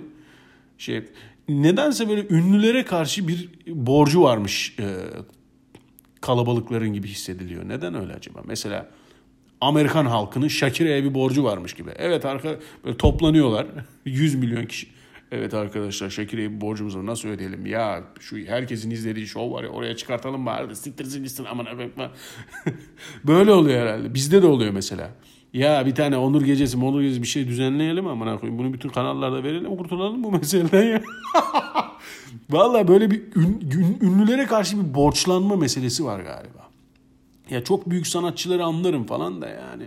şey 0.78 1.04
nedense 1.48 2.08
böyle 2.08 2.26
ünlülere 2.30 2.84
karşı 2.84 3.28
bir 3.28 3.48
borcu 3.66 4.22
varmış 4.22 4.76
e, 4.78 4.84
kalabalıkların 6.26 6.92
gibi 6.92 7.09
hissediliyor. 7.09 7.68
Neden 7.68 7.95
öyle 7.95 8.14
acaba? 8.14 8.40
Mesela 8.45 8.88
Amerikan 9.61 10.06
halkının 10.06 10.49
Shakira'ya 10.49 11.04
bir 11.04 11.14
borcu 11.14 11.45
varmış 11.45 11.73
gibi. 11.73 11.90
Evet 11.97 12.25
arka 12.25 12.56
böyle 12.85 12.97
toplanıyorlar 12.97 13.66
100 14.04 14.35
milyon 14.35 14.66
kişi. 14.66 14.87
Evet 15.33 15.54
arkadaşlar 15.54 16.11
Shakira'ya 16.11 16.50
bir 16.50 16.61
borcumuz 16.61 16.97
var 16.97 17.06
nasıl 17.06 17.28
ödeyelim 17.28 17.66
ya 17.66 18.04
şu 18.21 18.37
herkesin 18.37 18.90
izlediği 18.90 19.26
show 19.26 19.56
var 19.56 19.64
ya 19.64 19.71
oraya 19.71 19.97
çıkartalım 19.97 20.47
bari 20.47 20.76
siktirsin 20.76 21.23
gitsin 21.23 21.47
aman 21.50 21.66
bakma. 21.66 22.11
böyle 23.25 23.52
oluyor 23.52 23.80
herhalde 23.80 24.14
bizde 24.14 24.42
de 24.42 24.47
oluyor 24.47 24.71
mesela. 24.71 25.11
Ya 25.52 25.87
bir 25.87 25.95
tane 25.95 26.16
onur 26.16 26.42
gecesi, 26.42 26.76
onur 26.76 27.02
gecesi 27.02 27.23
bir 27.23 27.26
şey 27.26 27.49
düzenleyelim 27.49 28.06
ama 28.06 28.38
koyayım. 28.38 28.59
Bunu 28.59 28.73
bütün 28.73 28.88
kanallarda 28.88 29.45
verelim 29.45 29.76
kurtulalım 29.76 30.25
bu 30.25 30.33
meseleden 30.33 30.85
ya. 30.85 31.02
Valla 32.50 32.88
böyle 32.88 33.10
bir 33.10 33.22
ün, 33.36 33.70
ün, 33.72 33.98
ünlülere 34.00 34.46
karşı 34.46 34.78
bir 34.78 34.94
borçlanma 34.94 35.56
meselesi 35.56 36.04
var 36.04 36.20
galiba. 36.20 36.66
Ya 37.50 37.64
çok 37.64 37.90
büyük 37.90 38.06
sanatçıları 38.06 38.64
anlarım 38.64 39.06
falan 39.06 39.42
da 39.42 39.48
yani. 39.48 39.84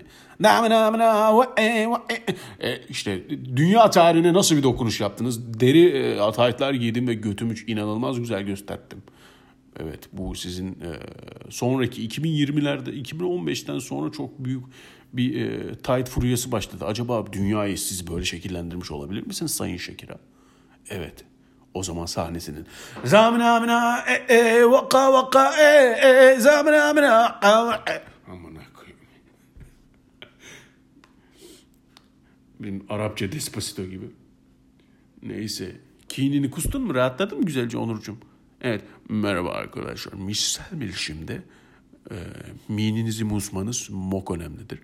E, 2.60 2.78
işte 2.90 3.30
dünya 3.56 3.90
tarihine 3.90 4.34
nasıl 4.34 4.56
bir 4.56 4.64
dokunuş 4.64 5.02
yaptınız? 5.02 5.60
Deri 5.60 5.88
e, 5.88 6.20
ataytlar 6.20 6.74
giydim 6.74 7.08
ve 7.08 7.14
götümü 7.14 7.56
inanılmaz 7.68 8.20
güzel 8.20 8.44
gösterdim. 8.44 9.04
Evet 9.80 10.00
bu 10.14 10.36
sizin 10.36 10.72
e, 10.72 10.92
sonraki 11.50 12.08
2020'lerde 12.08 13.04
2015'ten 13.04 13.80
sonra 13.80 14.12
çok 14.12 14.40
büyük 14.40 14.64
bir 15.14 15.42
e, 15.42 15.76
tight 15.76 16.10
furyası 16.10 16.52
başladı. 16.52 16.86
Acaba 16.86 17.34
dünyayı 17.34 17.78
siz 17.78 18.08
böyle 18.08 18.26
şekillendirmiş 18.26 18.92
olabilir 18.92 19.28
misiniz 19.28 19.52
Sayın 19.52 19.78
Şekira? 19.78 20.18
Evet. 20.90 21.29
O 21.74 21.84
zaman 21.84 22.06
sahnesinin 22.06 22.66
zamina 23.06 23.56
amina 23.56 24.06
e 24.08 24.34
e 24.36 24.66
vaka 24.66 25.14
vaka 25.14 25.54
e 25.58 26.00
e 26.36 26.40
zamina 26.40 26.84
amina 26.84 27.40
e 27.88 28.02
koyayım. 28.74 29.00
Benim 32.60 32.86
Arapça 32.90 33.32
Despacito 33.32 33.84
gibi. 33.84 34.06
Neyse. 35.24 35.76
Kinini 36.10 36.52
kustun 36.52 36.82
mu? 36.82 36.96
Rahatladın 36.96 37.38
mı 37.38 37.46
güzelce 37.46 37.78
Onurcuğum? 37.78 38.18
Evet. 38.62 38.84
Merhaba 39.10 39.50
arkadaşlar. 39.50 40.14
Misal 40.14 40.82
bilişimde 40.82 41.42
e, 42.12 42.16
mininizi 42.68 43.24
musmanız 43.24 43.90
mok 43.90 44.32
önemlidir. 44.32 44.80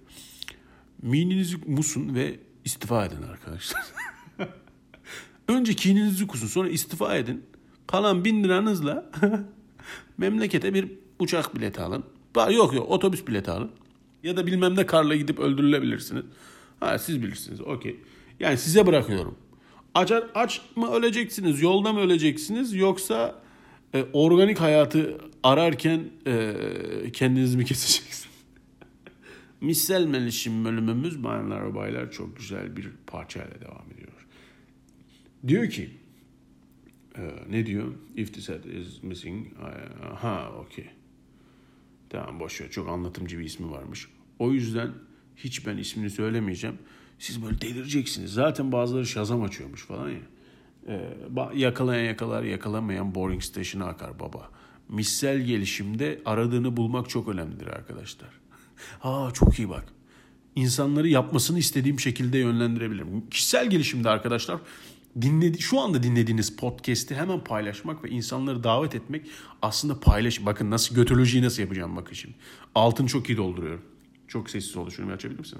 Mininizi 1.02 1.58
musun 1.58 2.16
ve 2.16 2.40
istifa 2.66 3.06
edin 3.06 3.22
arkadaşlar. 3.22 3.82
Önce 5.48 5.74
kininizi 5.74 6.28
kusun 6.28 6.48
sonra 6.48 6.70
istifa 6.70 7.16
edin. 7.16 7.44
Kalan 7.88 8.26
bin 8.26 8.44
liranızla 8.44 9.12
memlekete 10.18 10.74
bir 10.74 10.92
uçak 11.20 11.56
bileti 11.56 11.82
alın. 11.82 12.04
Yok 12.52 12.74
yok 12.74 12.90
otobüs 12.90 13.28
bileti 13.28 13.52
alın. 13.52 13.72
Ya 14.24 14.38
da 14.38 14.48
bilmem 14.48 14.76
ne 14.76 14.86
karla 14.86 15.16
gidip 15.16 15.40
öldürülebilirsiniz. 15.40 16.24
Ha 16.80 16.98
siz 16.98 17.24
bilirsiniz 17.24 17.62
okey. 17.62 18.00
Yani 18.40 18.58
size 18.58 18.88
bırakıyorum. 18.88 19.36
Aç, 19.94 20.12
aç 20.36 20.62
mı 20.76 20.92
öleceksiniz, 20.92 21.62
yolda 21.62 21.94
mı 21.94 22.00
öleceksiniz 22.00 22.74
yoksa 22.74 23.42
e, 23.94 24.06
organik 24.14 24.62
hayatı 24.62 25.18
ararken 25.44 26.04
e, 26.28 26.54
kendinizi 27.14 27.58
mi 27.58 27.66
keseceksiniz? 27.66 28.26
Melişim 30.08 30.66
bölümümüz 30.66 31.24
bayanlar 31.24 31.70
ve 31.70 31.76
baylar 31.76 32.12
çok 32.12 32.38
güzel 32.38 32.78
bir 32.78 32.90
parçayla 33.08 33.62
devam 33.62 33.92
ediyor. 33.94 34.12
Diyor 35.48 35.70
ki 35.70 35.90
e, 37.18 37.22
ne 37.50 37.66
diyor? 37.66 37.94
If 38.16 38.34
the 38.34 38.42
set 38.42 38.66
is 38.66 39.04
missing 39.04 39.48
ha 40.16 40.52
okey. 40.60 40.86
Tamam 42.10 42.40
boş 42.40 42.62
ver. 42.62 42.72
Çok 42.72 42.90
anlatımcı 42.90 43.40
bir 43.40 43.44
ismi 43.44 43.72
varmış. 43.72 44.08
O 44.40 44.52
yüzden 44.52 44.92
hiç 45.36 45.68
ben 45.68 45.78
ismini 45.78 46.10
söylemeyeceğim. 46.10 46.78
Siz 47.20 47.44
böyle 47.44 47.62
delireceksiniz. 47.62 48.34
Zaten 48.34 48.72
bazıları 48.72 49.06
şazam 49.06 49.44
açıyormuş 49.44 49.86
falan 49.86 50.10
ya. 50.10 50.20
Ee, 50.88 51.02
yakalayan 51.56 52.06
yakalar, 52.06 52.44
yakalamayan 52.44 53.16
boring 53.16 53.42
station'a 53.42 53.86
akar 53.86 54.20
baba. 54.20 54.50
Missel 54.90 55.42
gelişimde 55.42 56.22
aradığını 56.26 56.78
bulmak 56.78 57.10
çok 57.10 57.28
önemlidir 57.28 57.68
arkadaşlar. 57.68 58.30
Aa 59.04 59.32
çok 59.32 59.60
iyi 59.60 59.70
bak. 59.70 59.86
İnsanları 60.56 61.08
yapmasını 61.08 61.60
istediğim 61.60 62.00
şekilde 62.00 62.38
yönlendirebilirim. 62.38 63.30
Kişisel 63.30 63.70
gelişimde 63.70 64.10
arkadaşlar 64.10 64.60
dinledi 65.22 65.62
şu 65.62 65.80
anda 65.80 66.04
dinlediğiniz 66.04 66.56
podcast'i 66.56 67.16
hemen 67.16 67.44
paylaşmak 67.44 68.04
ve 68.04 68.10
insanları 68.10 68.64
davet 68.64 68.96
etmek 68.96 69.26
aslında 69.62 70.00
paylaş. 70.00 70.46
Bakın 70.46 70.72
nasıl 70.72 70.96
götolojiyi 70.96 71.44
nasıl 71.44 71.62
yapacağım 71.62 71.96
bakın 71.96 72.14
şimdi. 72.14 72.36
Altın 72.76 73.06
çok 73.06 73.30
iyi 73.30 73.38
dolduruyorum. 73.38 73.82
Çok 74.28 74.50
sessiz 74.50 74.78
oldu. 74.78 74.92
Şunu 74.92 75.08
bir 75.08 75.14
açabilir 75.14 75.40
misin? 75.40 75.60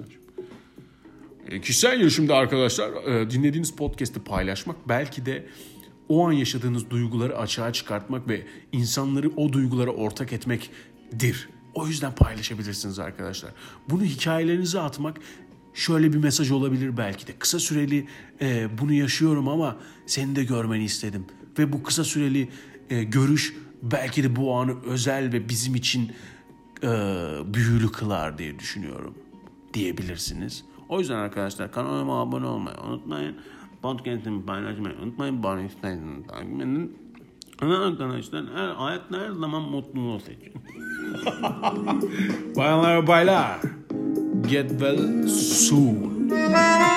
E, 1.48 1.60
kişisel 1.60 1.98
gelişimde 1.98 2.34
arkadaşlar 2.34 3.04
e, 3.04 3.30
dinlediğiniz 3.30 3.76
podcast'i 3.76 4.20
paylaşmak 4.20 4.88
belki 4.88 5.26
de 5.26 5.46
o 6.08 6.28
an 6.28 6.32
yaşadığınız 6.32 6.90
duyguları 6.90 7.38
açığa 7.38 7.72
çıkartmak 7.72 8.28
ve 8.28 8.46
insanları 8.72 9.30
o 9.36 9.52
duygulara 9.52 9.90
ortak 9.90 10.32
etmektir. 10.32 11.48
O 11.74 11.86
yüzden 11.86 12.14
paylaşabilirsiniz 12.14 12.98
arkadaşlar. 12.98 13.50
Bunu 13.88 14.04
hikayelerinize 14.04 14.80
atmak 14.80 15.20
şöyle 15.76 16.12
bir 16.12 16.18
mesaj 16.18 16.50
olabilir 16.50 16.96
belki 16.96 17.26
de. 17.26 17.32
Kısa 17.38 17.58
süreli 17.58 18.06
e, 18.40 18.78
bunu 18.78 18.92
yaşıyorum 18.92 19.48
ama 19.48 19.76
seni 20.06 20.36
de 20.36 20.44
görmeni 20.44 20.84
istedim. 20.84 21.26
Ve 21.58 21.72
bu 21.72 21.82
kısa 21.82 22.04
süreli 22.04 22.48
e, 22.90 23.04
görüş 23.04 23.54
belki 23.82 24.22
de 24.22 24.36
bu 24.36 24.54
anı 24.54 24.82
özel 24.84 25.32
ve 25.32 25.48
bizim 25.48 25.74
için 25.74 26.12
e, 26.82 26.88
büyülü 27.54 27.92
kılar 27.92 28.38
diye 28.38 28.58
düşünüyorum 28.58 29.14
diyebilirsiniz. 29.74 30.64
O 30.88 30.98
yüzden 30.98 31.16
arkadaşlar 31.16 31.72
kanalıma 31.72 32.20
abone 32.20 32.46
olmayı 32.46 32.76
unutmayın. 32.88 33.36
Podcast'imi 33.82 34.46
paylaşmayı 34.46 34.94
unutmayın. 35.02 35.42
Bana 35.42 35.62
isterseniz 35.62 36.26
takip 36.26 36.60
edin. 36.60 36.98
Arkadaşlar 37.60 38.44
her 38.54 38.68
hayat 38.68 39.02
her 39.10 39.30
zaman 39.30 39.62
mutluluğu 39.62 40.20
seçin. 40.20 40.52
Bayanlar 42.56 43.06
baylar. 43.06 43.60
Get 44.46 44.70
well 44.72 45.26
soon. 45.28 46.95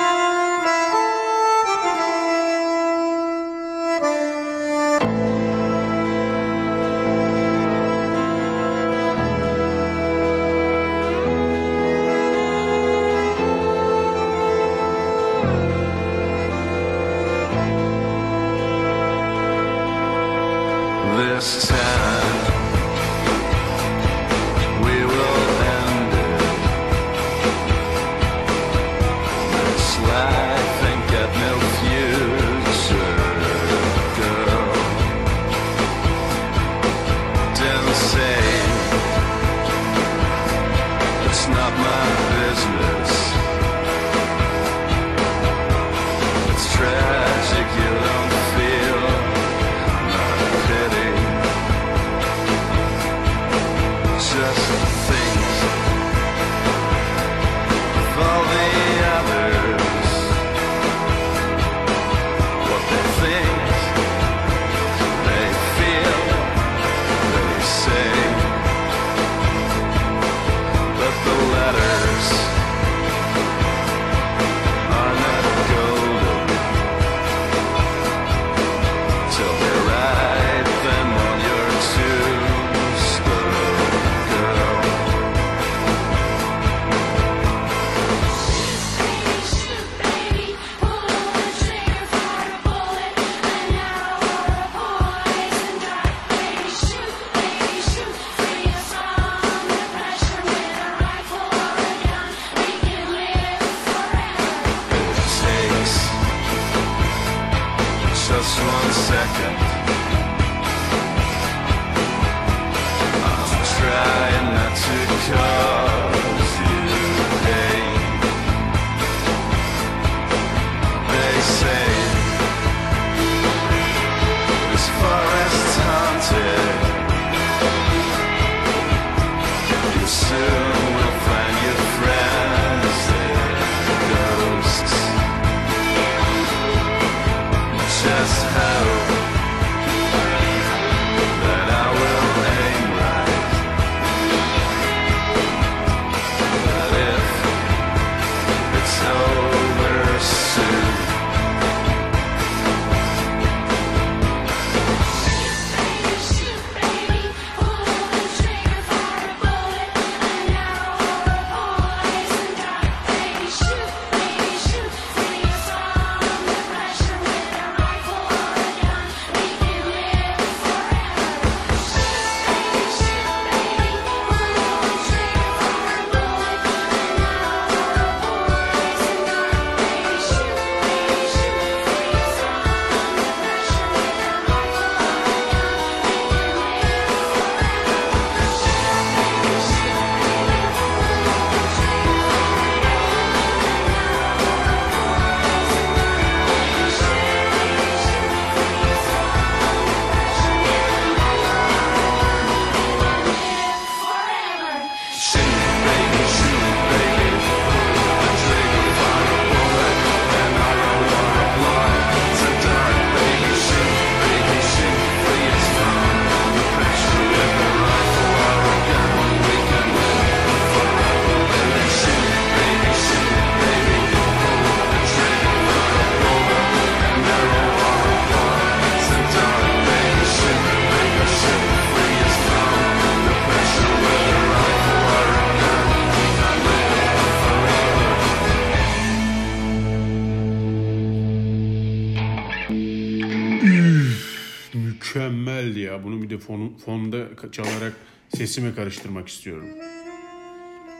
Çalarak 247.52 247.92
sesimi 248.36 248.74
karıştırmak 248.74 249.28
istiyorum. 249.28 249.68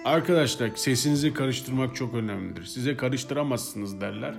Arkadaşlar 0.05 0.71
sesinizi 0.75 1.35
karıştırmak 1.35 1.97
çok 1.97 2.15
önemlidir. 2.15 2.65
Size 2.65 2.97
karıştıramazsınız 2.97 4.01
derler. 4.01 4.35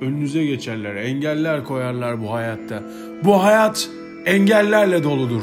Önünüze 0.00 0.44
geçerler, 0.44 0.94
engeller 0.94 1.64
koyarlar 1.64 2.22
bu 2.22 2.32
hayatta. 2.32 2.82
Bu 3.24 3.44
hayat 3.44 3.88
engellerle 4.26 5.04
doludur. 5.04 5.42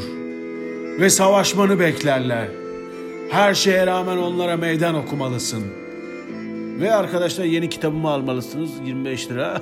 Ve 1.00 1.10
savaşmanı 1.10 1.80
beklerler. 1.80 2.48
Her 3.30 3.54
şeye 3.54 3.88
rağmen 3.88 4.18
onlara 4.18 4.58
meydan 4.58 4.96
okumalısın. 4.96 5.64
Ve 6.80 6.94
arkadaşlar 6.94 7.46
yeni 7.46 7.70
kitabımı 7.70 8.10
almalısınız 8.10 8.72
25 8.86 9.30
lira. 9.30 9.62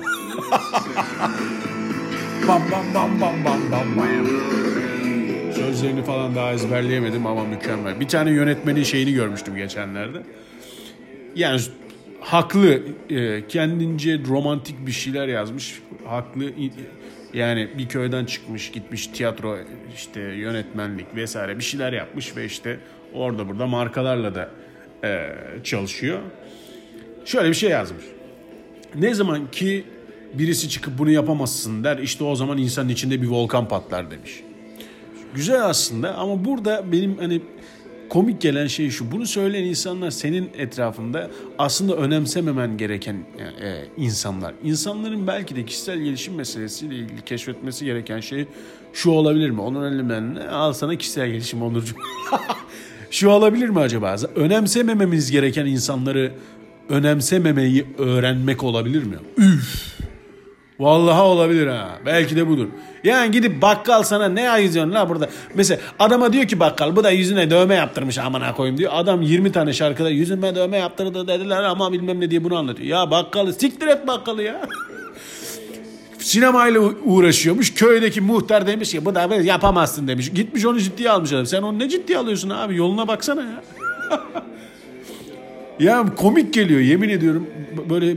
bam 2.48 2.62
bam 2.72 2.94
bam 2.94 3.20
bam 3.20 3.44
bam 3.44 3.60
bam 3.72 3.96
bam. 3.96 4.83
Sözlerini 5.64 6.04
falan 6.04 6.34
daha 6.34 6.52
ezberleyemedim 6.52 7.26
ama 7.26 7.44
mükemmel. 7.44 8.00
Bir 8.00 8.08
tane 8.08 8.30
yönetmenin 8.30 8.82
şeyini 8.82 9.12
görmüştüm 9.12 9.56
geçenlerde. 9.56 10.22
Yani 11.36 11.60
haklı 12.20 12.82
e, 13.10 13.46
kendince 13.48 14.20
romantik 14.28 14.86
bir 14.86 14.92
şeyler 14.92 15.28
yazmış. 15.28 15.80
Haklı 16.06 16.44
yani 17.34 17.68
bir 17.78 17.88
köyden 17.88 18.24
çıkmış 18.24 18.70
gitmiş 18.70 19.06
tiyatro 19.06 19.58
işte 19.94 20.20
yönetmenlik 20.20 21.16
vesaire 21.16 21.58
bir 21.58 21.64
şeyler 21.64 21.92
yapmış 21.92 22.36
ve 22.36 22.44
işte 22.44 22.78
orada 23.14 23.48
burada 23.48 23.66
markalarla 23.66 24.34
da 24.34 24.50
e, 25.04 25.30
çalışıyor. 25.64 26.18
Şöyle 27.24 27.48
bir 27.48 27.54
şey 27.54 27.70
yazmış. 27.70 28.04
Ne 28.94 29.14
zaman 29.14 29.50
ki 29.50 29.84
birisi 30.34 30.68
çıkıp 30.68 30.98
bunu 30.98 31.10
yapamazsın 31.10 31.84
der 31.84 31.98
işte 31.98 32.24
o 32.24 32.34
zaman 32.34 32.58
insanın 32.58 32.88
içinde 32.88 33.22
bir 33.22 33.26
volkan 33.26 33.68
patlar 33.68 34.10
demiş. 34.10 34.42
Güzel 35.34 35.64
aslında 35.64 36.14
ama 36.14 36.44
burada 36.44 36.92
benim 36.92 37.18
hani 37.18 37.40
komik 38.08 38.40
gelen 38.40 38.66
şey 38.66 38.90
şu. 38.90 39.12
Bunu 39.12 39.26
söyleyen 39.26 39.64
insanlar 39.64 40.10
senin 40.10 40.50
etrafında 40.58 41.30
aslında 41.58 41.96
önemsememen 41.96 42.76
gereken 42.76 43.16
e, 43.62 43.84
insanlar. 43.96 44.54
İnsanların 44.64 45.26
belki 45.26 45.56
de 45.56 45.64
kişisel 45.64 45.98
gelişim 45.98 46.34
meselesiyle 46.34 46.94
ilgili 46.94 47.22
keşfetmesi 47.22 47.84
gereken 47.84 48.20
şey 48.20 48.46
şu 48.92 49.10
olabilir 49.10 49.50
mi? 49.50 49.60
Onun 49.60 49.92
elinden 49.92 50.36
al 50.50 50.72
sana 50.72 50.96
kişisel 50.96 51.28
gelişim 51.28 51.62
Onurcuğum. 51.62 51.96
şu 53.10 53.28
olabilir 53.28 53.68
mi 53.68 53.78
acaba? 53.78 54.16
Önemsemememiz 54.36 55.30
gereken 55.30 55.66
insanları 55.66 56.32
önemsememeyi 56.88 57.86
öğrenmek 57.98 58.62
olabilir 58.62 59.02
mi? 59.02 59.16
Üf. 59.36 59.93
Vallahi 60.80 61.20
olabilir 61.20 61.66
ha. 61.66 61.98
Belki 62.06 62.36
de 62.36 62.48
budur. 62.48 62.68
Yani 63.04 63.30
gidip 63.30 63.62
bakkal 63.62 64.02
sana 64.02 64.28
ne 64.28 64.42
yazıyorsun 64.42 64.94
la 64.94 65.08
burada? 65.08 65.28
Mesela 65.54 65.80
adama 65.98 66.32
diyor 66.32 66.44
ki 66.44 66.60
bakkal 66.60 66.96
bu 66.96 67.04
da 67.04 67.10
yüzüne 67.10 67.50
dövme 67.50 67.74
yaptırmış 67.74 68.18
amına 68.18 68.54
koyayım 68.54 68.78
diyor. 68.78 68.92
Adam 68.94 69.22
20 69.22 69.52
tane 69.52 69.72
şarkıda 69.72 70.10
yüzüme 70.10 70.54
dövme 70.54 70.78
yaptırdı 70.78 71.28
dediler 71.28 71.62
ama 71.62 71.92
bilmem 71.92 72.20
ne 72.20 72.30
diye 72.30 72.44
bunu 72.44 72.56
anlatıyor. 72.56 72.88
Ya 72.88 73.10
bakkalı 73.10 73.52
siktir 73.52 73.86
et 73.86 74.06
bakkalı 74.06 74.42
ya. 74.42 74.60
Sinemayla 76.18 76.80
uğraşıyormuş. 77.04 77.74
Köydeki 77.74 78.20
muhtar 78.20 78.66
demiş 78.66 78.90
ki 78.90 79.04
bu 79.04 79.14
da 79.14 79.34
yapamazsın 79.34 80.08
demiş. 80.08 80.30
Gitmiş 80.30 80.66
onu 80.66 80.80
ciddiye 80.80 81.10
almış 81.10 81.32
adam. 81.32 81.46
Sen 81.46 81.62
onu 81.62 81.78
ne 81.78 81.88
ciddiye 81.88 82.18
alıyorsun 82.18 82.50
abi? 82.50 82.76
Yoluna 82.76 83.08
baksana 83.08 83.42
ya. 83.42 83.62
Ya 85.80 86.04
komik 86.16 86.54
geliyor 86.54 86.80
yemin 86.80 87.08
ediyorum 87.08 87.46
böyle 87.90 88.10
e, 88.10 88.16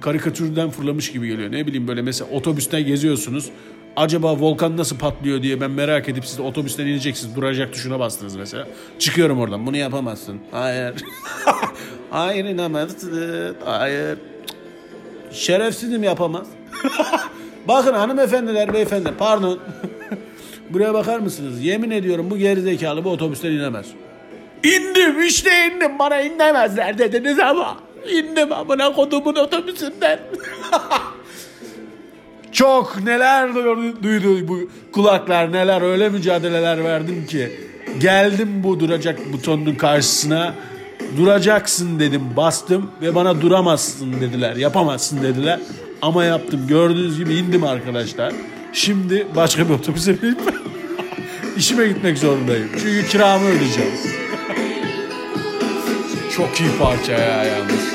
karikatürden 0.00 0.70
fırlamış 0.70 1.12
gibi 1.12 1.28
geliyor. 1.28 1.52
Ne 1.52 1.66
bileyim 1.66 1.88
böyle 1.88 2.02
mesela 2.02 2.30
otobüsten 2.30 2.86
geziyorsunuz. 2.86 3.50
Acaba 3.96 4.40
volkan 4.40 4.76
nasıl 4.76 4.98
patlıyor 4.98 5.42
diye 5.42 5.60
ben 5.60 5.70
merak 5.70 6.08
edip 6.08 6.26
siz 6.26 6.40
otobüsten 6.40 6.86
ineceksiniz. 6.86 7.36
Duracak 7.36 7.72
tuşuna 7.72 8.00
bastınız 8.00 8.36
mesela. 8.36 8.68
Çıkıyorum 8.98 9.40
oradan. 9.40 9.66
Bunu 9.66 9.76
yapamazsın. 9.76 10.38
Hayır. 10.50 10.94
Hayır 12.10 12.44
inanamazsın. 12.44 13.56
Hayır. 13.64 14.18
Şerefsizim 15.32 16.02
yapamaz. 16.02 16.46
Bakın 17.68 17.92
hanımefendiler, 17.92 18.72
beyefendiler 18.72 19.14
pardon. 19.18 19.58
Buraya 20.70 20.94
bakar 20.94 21.18
mısınız? 21.18 21.62
Yemin 21.62 21.90
ediyorum 21.90 22.30
bu 22.30 22.36
gerizekalı 22.38 23.04
bu 23.04 23.10
otobüsten 23.10 23.50
inemez. 23.50 23.86
İndim 24.64 25.22
işte 25.22 25.50
indim 25.66 25.98
bana 25.98 26.20
inemezler 26.20 26.98
dediniz 26.98 27.38
ama 27.38 27.76
indim 28.12 28.52
amına 28.52 28.92
kodumun 28.92 29.34
otobüsünden. 29.34 30.20
Çok 32.52 33.04
neler 33.04 33.54
duydu, 34.02 34.48
bu 34.48 34.70
kulaklar 34.92 35.52
neler 35.52 35.82
öyle 35.82 36.08
mücadeleler 36.08 36.84
verdim 36.84 37.26
ki. 37.26 37.52
Geldim 38.00 38.48
bu 38.62 38.80
duracak 38.80 39.32
butonun 39.32 39.74
karşısına 39.74 40.54
duracaksın 41.16 42.00
dedim 42.00 42.22
bastım 42.36 42.90
ve 43.02 43.14
bana 43.14 43.40
duramazsın 43.40 44.20
dediler 44.20 44.56
yapamazsın 44.56 45.22
dediler. 45.22 45.60
Ama 46.02 46.24
yaptım 46.24 46.66
gördüğünüz 46.68 47.18
gibi 47.18 47.34
indim 47.34 47.64
arkadaşlar. 47.64 48.32
Şimdi 48.72 49.26
başka 49.36 49.68
bir 49.68 49.74
otobüse 49.74 50.22
binip 50.22 50.38
işime 51.56 51.88
gitmek 51.88 52.18
zorundayım. 52.18 52.68
Çünkü 52.72 53.08
kiramı 53.08 53.48
ödeyeceğim. 53.48 54.19
Çok 56.36 56.60
iyi 56.60 56.70
parça 56.78 57.12
ya 57.12 57.44
yalnız. 57.44 57.94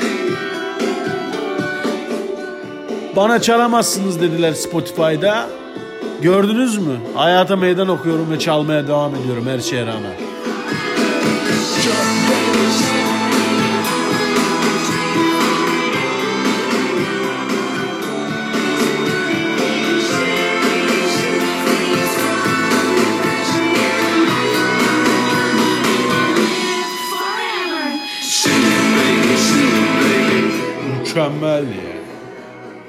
Bana 3.16 3.42
çalamazsınız 3.42 4.20
dediler 4.20 4.52
Spotify'da. 4.52 5.48
Gördünüz 6.22 6.78
mü? 6.78 6.96
Hayata 7.14 7.56
meydan 7.56 7.88
okuyorum 7.88 8.30
ve 8.30 8.38
çalmaya 8.38 8.88
devam 8.88 9.14
ediyorum 9.14 9.46
her 9.48 9.60
şeye 9.60 9.86
rağmen. 9.86 10.12
Mükemmel 31.16 31.62
ya. 31.62 31.96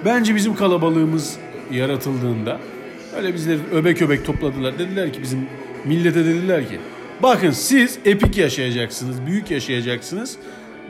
Bence 0.06 0.36
bizim 0.36 0.56
kalabalığımız 0.56 1.38
yaratıldığında 1.72 2.60
öyle 3.18 3.34
bizleri 3.34 3.60
öbek 3.74 4.02
öbek 4.02 4.26
topladılar. 4.26 4.80
Dediler 4.80 5.14
ki 5.14 5.22
bizim 5.22 5.48
millete 5.86 6.26
dediler 6.26 6.68
ki 6.68 6.80
bakın 7.24 7.52
siz 7.52 8.00
epik 8.06 8.38
yaşayacaksınız, 8.38 9.26
büyük 9.26 9.52
yaşayacaksınız. 9.52 10.38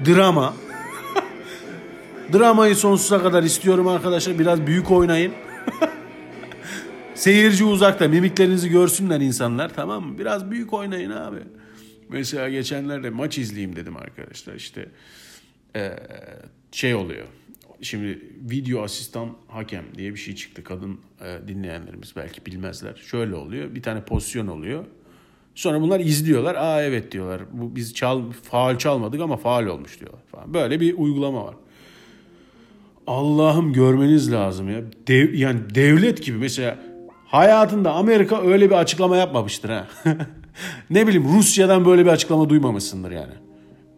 Drama. 0.06 0.54
Dramayı 2.34 2.76
sonsuza 2.76 3.23
kadar 3.23 3.43
istiyorum 3.43 3.88
arkadaşlar. 3.88 4.39
Biraz 4.39 4.67
büyük 4.67 4.91
oynayın. 4.91 5.34
Seyirci 7.15 7.63
uzakta 7.63 8.08
mimiklerinizi 8.08 8.69
görsünler 8.69 9.21
insanlar 9.21 9.73
tamam 9.76 10.04
mı? 10.04 10.17
Biraz 10.19 10.52
büyük 10.52 10.73
oynayın 10.73 11.12
abi. 11.12 11.39
Mesela 12.10 12.50
geçenlerde 12.50 13.10
maç 13.10 13.38
izleyeyim 13.38 13.76
dedim 13.76 13.97
arkadaşlar 13.97 14.56
işte 14.56 14.86
eee, 15.77 15.99
şey 16.71 16.95
oluyor. 16.95 17.25
Şimdi 17.81 18.21
video 18.51 18.81
asistan 18.81 19.29
hakem 19.47 19.83
diye 19.97 20.13
bir 20.13 20.19
şey 20.19 20.35
çıktı. 20.35 20.63
Kadın 20.63 20.99
e, 21.21 21.47
dinleyenlerimiz 21.47 22.13
belki 22.15 22.45
bilmezler. 22.45 22.95
Şöyle 22.95 23.35
oluyor. 23.35 23.75
Bir 23.75 23.81
tane 23.81 24.05
pozisyon 24.05 24.47
oluyor. 24.47 24.85
Sonra 25.55 25.81
bunlar 25.81 25.99
izliyorlar. 25.99 26.55
Aa 26.55 26.83
evet 26.83 27.11
diyorlar. 27.11 27.41
Bu 27.51 27.75
biz 27.75 27.93
çal 27.93 28.31
faal 28.31 28.77
çalmadık 28.77 29.21
ama 29.21 29.37
faal 29.37 29.65
olmuş 29.65 29.99
diyorlar 29.99 30.21
falan. 30.31 30.53
Böyle 30.53 30.79
bir 30.79 30.97
uygulama 30.97 31.45
var. 31.45 31.55
Allah'ım 33.07 33.73
görmeniz 33.73 34.31
lazım 34.31 34.69
ya. 34.69 34.81
Dev, 35.07 35.33
yani 35.33 35.59
devlet 35.75 36.23
gibi 36.23 36.37
mesela 36.37 36.79
hayatında 37.25 37.93
Amerika 37.93 38.41
öyle 38.41 38.69
bir 38.69 38.75
açıklama 38.75 39.17
yapmamıştır 39.17 39.69
ha. 39.69 39.87
ne 40.89 41.07
bileyim 41.07 41.37
Rusya'dan 41.37 41.85
böyle 41.85 42.05
bir 42.05 42.09
açıklama 42.09 42.49
duymamışsındır 42.49 43.11
yani. 43.11 43.33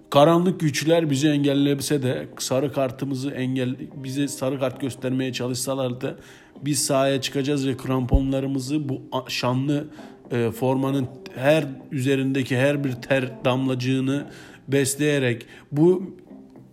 Karanlık 0.10 0.60
güçler 0.60 1.10
bizi 1.10 1.28
engellese 1.28 2.04
de 2.04 2.28
sarı 2.40 2.74
kartımızı 2.74 3.32
engel 3.32 3.76
bize 3.96 4.28
sarı 4.28 4.60
kart 4.60 4.82
göstermeye 4.82 5.34
çalışsalar 5.34 6.02
da 6.02 6.16
biz 6.62 6.86
sahaya 6.86 7.22
çıkacağız 7.22 7.68
ve 7.68 7.78
kramponlarımızı 7.78 8.90
bu 8.90 9.02
şanlı 9.28 9.88
e, 10.32 10.52
formanın 10.52 11.08
her 11.36 11.66
üzerindeki 11.92 12.58
her 12.58 12.84
bir 12.84 12.92
ter 12.92 13.32
damlacığını 13.46 14.26
besleyerek 14.68 15.46
bu 15.72 16.04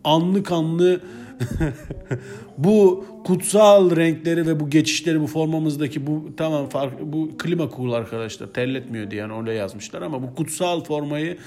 anlı 0.04 0.42
kanlı 0.42 1.00
bu 2.58 3.04
kutsal 3.24 3.96
renkleri 3.96 4.46
ve 4.46 4.60
bu 4.60 4.70
geçişleri 4.70 5.20
bu 5.20 5.26
formamızdaki 5.26 6.06
bu 6.06 6.28
tamam 6.36 6.68
fark, 6.68 6.92
bu 7.02 7.30
klima 7.38 7.70
cool 7.76 7.92
arkadaşlar 7.92 8.46
terletmiyor 8.46 9.10
diye 9.10 9.20
yani 9.20 9.32
oraya 9.32 9.52
yazmışlar 9.52 10.02
ama 10.02 10.22
bu 10.22 10.34
kutsal 10.34 10.84
formayı 10.84 11.38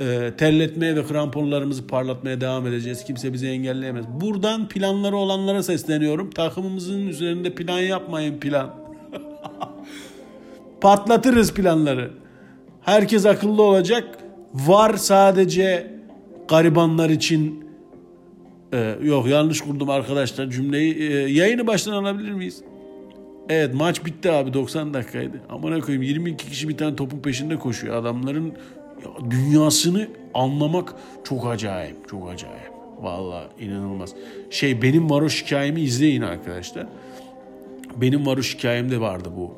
e, 0.00 0.32
terletmeye 0.38 0.96
ve 0.96 1.06
kramponlarımızı 1.06 1.86
parlatmaya 1.86 2.40
devam 2.40 2.66
edeceğiz. 2.66 3.04
Kimse 3.04 3.32
bizi 3.32 3.46
engelleyemez. 3.46 4.06
Buradan 4.20 4.68
planları 4.68 5.16
olanlara 5.16 5.62
sesleniyorum. 5.62 6.30
Takımımızın 6.30 7.06
üzerinde 7.06 7.54
plan 7.54 7.78
yapmayın 7.78 8.40
plan. 8.40 8.74
Patlatırız 10.80 11.54
planları. 11.54 12.10
Herkes 12.82 13.26
akıllı 13.26 13.62
olacak. 13.62 14.18
Var 14.54 14.94
sadece 14.94 15.94
garibanlar 16.48 17.10
için 17.10 17.66
ee, 18.72 18.96
yok 19.02 19.28
yanlış 19.28 19.60
kurdum 19.60 19.90
arkadaşlar 19.90 20.50
cümleyi. 20.50 20.94
Ee, 20.94 21.14
yayını 21.14 21.66
baştan 21.66 21.92
alabilir 21.92 22.32
miyiz? 22.32 22.62
Evet 23.48 23.74
maç 23.74 24.04
bitti 24.04 24.30
abi 24.30 24.54
90 24.54 24.94
dakikaydı. 24.94 25.40
Amına 25.48 25.80
koyayım 25.80 26.02
22 26.02 26.50
kişi 26.50 26.68
bir 26.68 26.76
tane 26.76 26.96
topun 26.96 27.18
peşinde 27.18 27.56
koşuyor. 27.56 27.96
Adamların 27.96 28.52
dünyasını 29.30 30.08
anlamak 30.34 30.94
çok 31.24 31.46
acayip. 31.46 32.08
Çok 32.08 32.30
acayip. 32.30 32.70
Vallahi 33.00 33.46
inanılmaz. 33.60 34.14
Şey 34.50 34.82
benim 34.82 35.10
varoş 35.10 35.44
hikayemi 35.44 35.80
izleyin 35.80 36.22
arkadaşlar. 36.22 36.86
Benim 37.96 38.26
varoş 38.26 38.56
hikayemde 38.56 39.00
vardı 39.00 39.28
bu. 39.36 39.54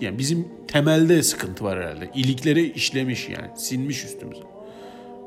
Yani 0.00 0.18
bizim 0.18 0.48
temelde 0.68 1.22
sıkıntı 1.22 1.64
var 1.64 1.78
herhalde. 1.78 2.10
İlikleri 2.14 2.72
işlemiş 2.72 3.28
yani. 3.28 3.48
Sinmiş 3.56 4.04
üstümüze. 4.04 4.42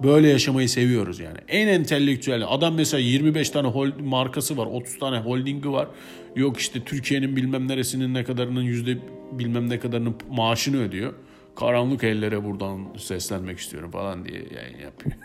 Böyle 0.03 0.27
yaşamayı 0.27 0.69
seviyoruz 0.69 1.19
yani. 1.19 1.37
En 1.47 1.67
entelektüel 1.67 2.43
adam 2.47 2.75
mesela 2.75 3.01
25 3.01 3.49
tane 3.49 3.67
hold, 3.67 3.99
markası 3.99 4.57
var, 4.57 4.65
30 4.65 4.99
tane 4.99 5.17
holdingi 5.17 5.71
var. 5.71 5.87
Yok 6.35 6.59
işte 6.59 6.83
Türkiye'nin 6.83 7.35
bilmem 7.35 7.67
neresinin 7.67 8.13
ne 8.13 8.23
kadarının 8.23 8.61
yüzde 8.61 8.97
bilmem 9.31 9.69
ne 9.69 9.79
kadarının 9.79 10.15
maaşını 10.31 10.81
ödüyor. 10.81 11.13
Karanlık 11.55 12.03
ellere 12.03 12.43
buradan 12.43 12.87
seslenmek 12.97 13.59
istiyorum 13.59 13.91
falan 13.91 14.25
diye 14.25 14.45
yayın 14.55 14.77
yapıyor. 14.79 15.15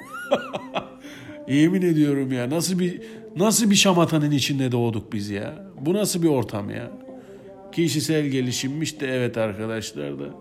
Yemin 1.49 1.83
ediyorum 1.83 2.33
ya 2.33 2.51
nasıl 2.51 2.79
bir 2.79 3.01
nasıl 3.37 3.71
bir 3.71 3.75
şamatanın 3.75 4.31
içinde 4.31 4.73
doğduk 4.73 5.13
biz 5.13 5.31
ya. 5.31 5.67
Bu 5.81 5.95
nasıl 5.95 6.23
bir 6.23 6.29
ortam 6.29 6.71
ya? 6.71 6.91
Kişisel 7.73 8.27
gelişimmiş 8.27 9.01
de 9.01 9.09
evet 9.09 9.37
arkadaşlar 9.37 10.19
da. 10.19 10.35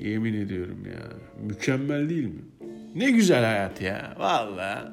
Yemin 0.00 0.34
ediyorum 0.34 0.86
ya. 0.86 1.02
Mükemmel 1.42 2.08
değil 2.08 2.24
mi? 2.24 2.42
Ne 2.94 3.10
güzel 3.10 3.44
hayat 3.44 3.82
ya. 3.82 4.14
Vallahi. 4.18 4.88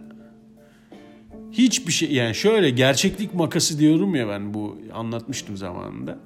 Hiçbir 1.52 1.92
şey 1.92 2.12
yani 2.12 2.36
şöyle 2.36 2.70
gerçeklik 2.70 3.34
makası 3.34 3.80
diyorum 3.80 4.16
ya 4.16 4.28
ben 4.28 4.54
bu 4.54 4.78
anlatmıştım 4.94 5.58
zamanında. 5.58 6.20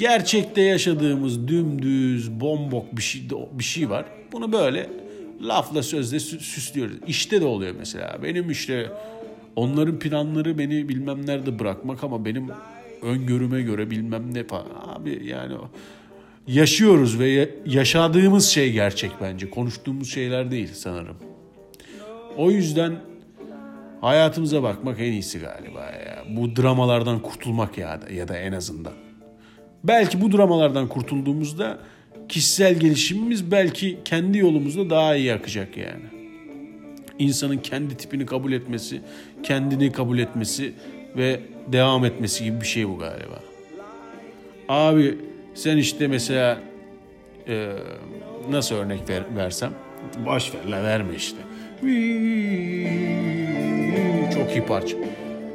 Gerçekte 0.00 0.60
yaşadığımız 0.62 1.48
dümdüz 1.48 2.30
bombok 2.40 2.96
bir 2.96 3.02
şey 3.02 3.22
bir 3.52 3.64
şey 3.64 3.90
var. 3.90 4.04
Bunu 4.32 4.52
böyle 4.52 4.90
lafla 5.42 5.82
sözle 5.82 6.16
sü- 6.16 6.38
süslüyoruz. 6.40 6.96
İşte 7.06 7.40
de 7.40 7.44
oluyor 7.44 7.74
mesela. 7.78 8.18
Benim 8.22 8.50
işte 8.50 8.90
onların 9.56 9.98
planları 9.98 10.58
beni 10.58 10.88
bilmem 10.88 11.26
nerede 11.26 11.58
bırakmak 11.58 12.04
ama 12.04 12.24
benim 12.24 12.48
öngörüme 13.02 13.62
göre 13.62 13.90
bilmem 13.90 14.34
ne 14.34 14.44
falan. 14.44 14.66
Abi 14.86 15.22
yani 15.26 15.54
yaşıyoruz 16.46 17.18
ve 17.18 17.28
ya- 17.28 17.48
yaşadığımız 17.66 18.46
şey 18.48 18.72
gerçek 18.72 19.10
bence. 19.22 19.50
Konuştuğumuz 19.50 20.10
şeyler 20.12 20.50
değil 20.50 20.70
sanırım. 20.74 21.16
O 22.36 22.50
yüzden 22.50 22.92
hayatımıza 24.00 24.62
bakmak 24.62 25.00
en 25.00 25.12
iyisi 25.12 25.38
galiba 25.38 25.80
ya. 25.80 26.24
Bu 26.36 26.56
dramalardan 26.56 27.22
kurtulmak 27.22 27.78
ya 27.78 28.00
ya 28.14 28.28
da 28.28 28.36
en 28.38 28.52
azından. 28.52 28.92
Belki 29.84 30.20
bu 30.20 30.32
dramalardan 30.32 30.88
kurtulduğumuzda 30.88 31.78
kişisel 32.28 32.74
gelişimimiz 32.74 33.50
belki 33.50 33.98
kendi 34.04 34.38
yolumuzda 34.38 34.90
daha 34.90 35.16
iyi 35.16 35.32
akacak 35.32 35.76
yani. 35.76 36.04
İnsanın 37.18 37.56
kendi 37.56 37.96
tipini 37.96 38.26
kabul 38.26 38.52
etmesi, 38.52 39.00
kendini 39.42 39.92
kabul 39.92 40.18
etmesi 40.18 40.72
ve 41.16 41.40
devam 41.72 42.04
etmesi 42.04 42.44
gibi 42.44 42.60
bir 42.60 42.66
şey 42.66 42.88
bu 42.88 42.98
galiba. 42.98 43.40
Abi 44.68 45.18
sen 45.54 45.76
işte 45.76 46.08
mesela 46.08 46.60
e, 47.48 47.72
nasıl 48.50 48.74
örnek 48.74 49.08
ver, 49.08 49.22
versem 49.36 49.72
boş 50.26 50.54
ver 50.54 50.70
la 50.70 50.82
verme 50.82 51.14
işte. 51.16 51.36
Çok 54.34 54.50
iyi 54.56 54.66
parça. 54.66 54.96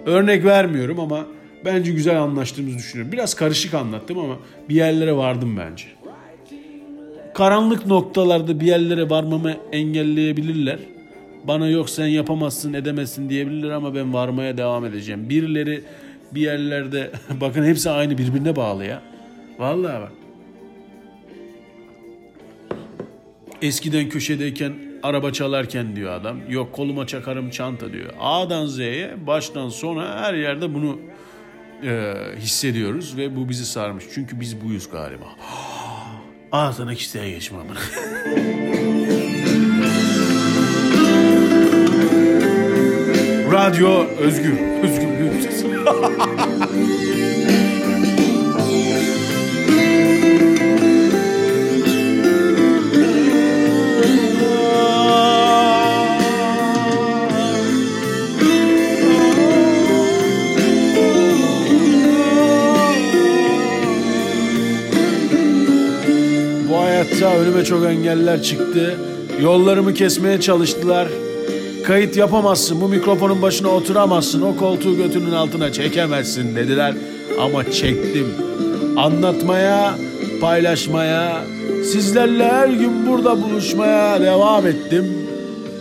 Örnek 0.06 0.46
vermiyorum 0.46 1.00
ama 1.00 1.26
bence 1.66 1.92
güzel 1.92 2.22
anlaştığımızı 2.22 2.78
düşünüyorum. 2.78 3.12
Biraz 3.12 3.34
karışık 3.34 3.74
anlattım 3.74 4.20
ama 4.20 4.40
bir 4.70 4.76
yerlere 4.76 5.16
vardım 5.16 5.58
bence. 5.58 5.86
Karanlık 7.34 7.86
noktalarda 7.86 8.60
bir 8.60 8.66
yerlere 8.66 9.10
varmamı 9.10 9.54
engelleyebilirler. 9.72 10.80
Bana 11.44 11.70
yok 11.70 11.90
sen 11.90 12.08
yapamazsın 12.08 12.74
edemezsin 12.74 13.30
diyebilirler 13.30 13.70
ama 13.70 13.96
ben 13.96 14.14
varmaya 14.14 14.58
devam 14.58 14.86
edeceğim. 14.86 15.30
Birileri 15.30 15.84
bir 16.32 16.42
yerlerde 16.42 17.12
bakın 17.42 17.64
hepsi 17.64 17.90
aynı 17.90 18.18
birbirine 18.18 18.56
bağlı 18.56 18.86
ya. 18.86 19.02
Vallahi 19.60 20.02
bak. 20.02 20.12
Eskiden 23.62 24.10
köşedeyken 24.10 24.74
araba 25.04 25.32
çalarken 25.32 25.96
diyor 25.96 26.12
adam. 26.12 26.38
Yok 26.50 26.74
koluma 26.74 27.08
çakarım 27.08 27.50
çanta 27.50 27.94
diyor. 27.94 28.14
A'dan 28.20 28.66
Z'ye 28.66 29.28
baştan 29.28 29.70
sona 29.70 30.22
her 30.22 30.34
yerde 30.34 30.74
bunu 30.74 31.00
e, 31.86 32.14
hissediyoruz 32.40 33.18
ve 33.18 33.36
bu 33.36 33.50
bizi 33.50 33.66
sarmış. 33.66 34.06
Çünkü 34.14 34.40
biz 34.40 34.62
buyuz 34.62 34.90
galiba. 34.92 35.26
Ağzına 36.52 36.96
kişisel 36.96 37.30
geçme 37.30 37.58
amına. 37.58 37.80
Radyo 43.52 44.06
özgür. 44.20 44.54
Özgürlüğün 44.84 45.42
sesi. 45.42 45.66
önüme 67.38 67.66
çok 67.66 67.86
engeller 67.86 68.44
çıktı. 68.44 68.96
Yollarımı 69.42 69.94
kesmeye 69.94 70.42
çalıştılar. 70.42 71.08
Kayıt 71.84 72.18
yapamazsın, 72.18 72.82
bu 72.82 72.90
mikrofonun 72.90 73.42
başına 73.42 73.70
oturamazsın, 73.70 74.42
o 74.42 74.56
koltuğu 74.56 74.98
götünün 74.98 75.32
altına 75.32 75.72
çekemezsin 75.72 76.56
dediler. 76.56 76.94
Ama 77.40 77.72
çektim. 77.72 78.28
Anlatmaya, 78.98 79.96
paylaşmaya, 80.42 81.44
sizlerle 81.84 82.48
her 82.48 82.68
gün 82.68 83.08
burada 83.08 83.44
buluşmaya 83.44 84.22
devam 84.22 84.68
ettim. 84.68 85.06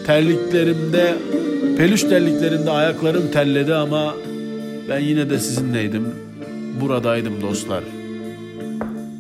Terliklerimde, 0.07 1.14
peluş 1.77 2.03
terliklerimde 2.03 2.71
ayaklarım 2.71 3.31
terledi 3.33 3.75
ama 3.75 4.14
ben 4.88 5.01
yine 5.01 5.31
de 5.31 5.38
sizinleydim. 5.38 6.07
Buradaydım 6.81 7.43
dostlar. 7.43 7.85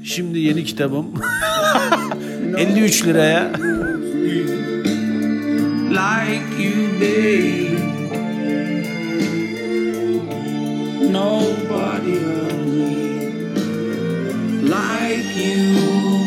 Şimdi 0.04 0.38
yeni 0.38 0.64
kitabım 0.64 1.06
53 2.56 3.02
liraya. 3.06 3.50
like 5.90 6.58
you, 6.58 6.98
babe. 7.00 7.78
Nobody 11.10 12.18
like 14.62 15.36
you. 15.36 16.23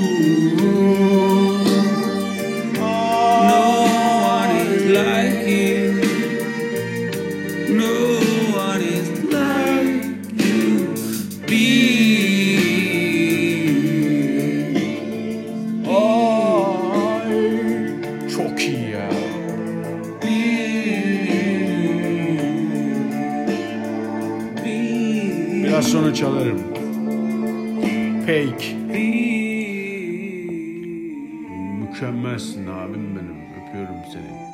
Çalarım. 26.18 26.74
Fake. 28.22 28.76
Mükemmelsin 31.80 32.68
abim 32.68 33.16
benim. 33.16 33.38
Öpüyorum 33.62 33.96
seni. 34.14 34.48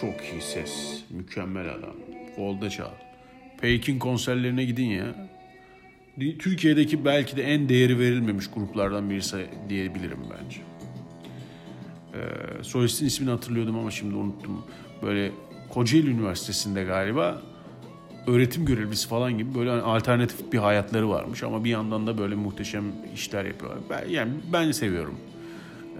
Çok 0.00 0.32
iyi 0.32 0.42
ses. 0.42 1.02
Mükemmel 1.10 1.68
adam. 1.68 1.94
Golda 2.36 2.70
çal. 2.70 2.90
Fake'in 3.56 3.98
konserlerine 3.98 4.64
gidin 4.64 4.86
ya. 4.86 5.28
Türkiye'deki 6.38 7.04
belki 7.04 7.36
de 7.36 7.42
en 7.42 7.68
değeri 7.68 7.98
verilmemiş 7.98 8.50
gruplardan 8.50 9.10
birisi 9.10 9.46
diyebilirim 9.68 10.20
bence. 10.30 10.60
Ee, 12.14 12.62
solistin 12.62 13.06
ismini 13.06 13.30
hatırlıyordum 13.30 13.78
ama 13.78 13.90
şimdi 13.90 14.14
unuttum. 14.14 14.66
Böyle 15.02 15.30
Kocaeli 15.70 16.10
Üniversitesi'nde 16.10 16.84
galiba 16.84 17.53
öğretim 18.26 18.64
görevlisi 18.64 19.08
falan 19.08 19.38
gibi 19.38 19.54
böyle 19.54 19.70
hani 19.70 19.82
alternatif 19.82 20.52
bir 20.52 20.58
hayatları 20.58 21.10
varmış 21.10 21.42
ama 21.42 21.64
bir 21.64 21.70
yandan 21.70 22.06
da 22.06 22.18
böyle 22.18 22.34
muhteşem 22.34 22.84
işler 23.14 23.44
yapıyorlar. 23.44 23.80
Ben, 23.90 24.08
yani 24.08 24.32
ben 24.52 24.72
seviyorum. 24.72 25.14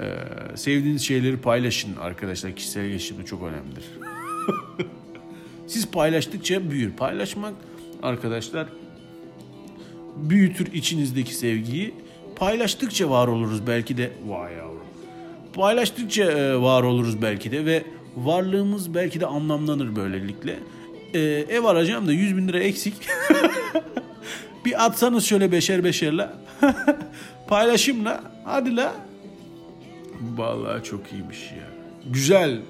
Ee, 0.00 0.56
sevdiğiniz 0.56 1.02
şeyleri 1.02 1.36
paylaşın 1.36 1.96
arkadaşlar. 1.96 2.52
Kişisel 2.52 2.86
gelişim 2.86 3.24
çok 3.24 3.42
önemlidir. 3.42 3.84
Siz 5.66 5.90
paylaştıkça 5.90 6.70
büyür. 6.70 6.92
Paylaşmak 6.92 7.54
arkadaşlar 8.02 8.66
büyütür 10.16 10.72
içinizdeki 10.72 11.34
sevgiyi. 11.34 11.94
Paylaştıkça 12.36 13.10
var 13.10 13.28
oluruz 13.28 13.66
belki 13.66 13.96
de. 13.96 14.12
Vay 14.26 14.54
yavrum. 14.54 14.80
Paylaştıkça 15.54 16.24
e, 16.24 16.60
var 16.60 16.82
oluruz 16.82 17.22
belki 17.22 17.52
de 17.52 17.66
ve 17.66 17.84
varlığımız 18.16 18.94
belki 18.94 19.20
de 19.20 19.26
anlamlanır 19.26 19.96
böylelikle. 19.96 20.58
E, 21.14 21.18
ev 21.48 21.64
alacağım 21.64 22.06
da 22.06 22.12
100 22.12 22.36
bin 22.36 22.48
lira 22.48 22.58
eksik. 22.58 22.94
bir 24.64 24.84
atsanız 24.84 25.24
şöyle 25.24 25.52
beşer 25.52 25.84
beşer 25.84 26.12
la. 26.12 26.32
Paylaşayım 27.48 28.04
la. 28.04 28.22
Hadi 28.44 28.76
la. 28.76 28.94
Vallahi 30.36 30.84
çok 30.84 31.12
iyiymiş 31.12 31.52
ya. 31.52 31.68
Güzel. 32.12 32.60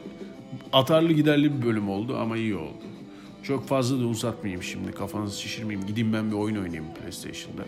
Atarlı 0.72 1.12
giderli 1.12 1.58
bir 1.58 1.66
bölüm 1.66 1.88
oldu 1.88 2.16
ama 2.16 2.36
iyi 2.36 2.56
oldu. 2.56 2.84
Çok 3.42 3.68
fazla 3.68 4.00
da 4.00 4.04
uzatmayayım 4.06 4.62
şimdi. 4.62 4.92
Kafanızı 4.92 5.40
şişirmeyeyim. 5.40 5.86
Gideyim 5.86 6.12
ben 6.12 6.30
bir 6.30 6.36
oyun 6.36 6.56
oynayayım 6.56 6.94
PlayStation'da. 7.00 7.62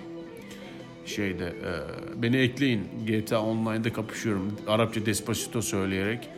Şeyde 1.06 1.44
e, 1.44 1.72
beni 2.22 2.36
ekleyin. 2.36 2.82
GTA 3.06 3.42
Online'da 3.42 3.92
kapışıyorum. 3.92 4.56
Arapça 4.66 5.06
Despacito 5.06 5.62
söyleyerek 5.62 6.28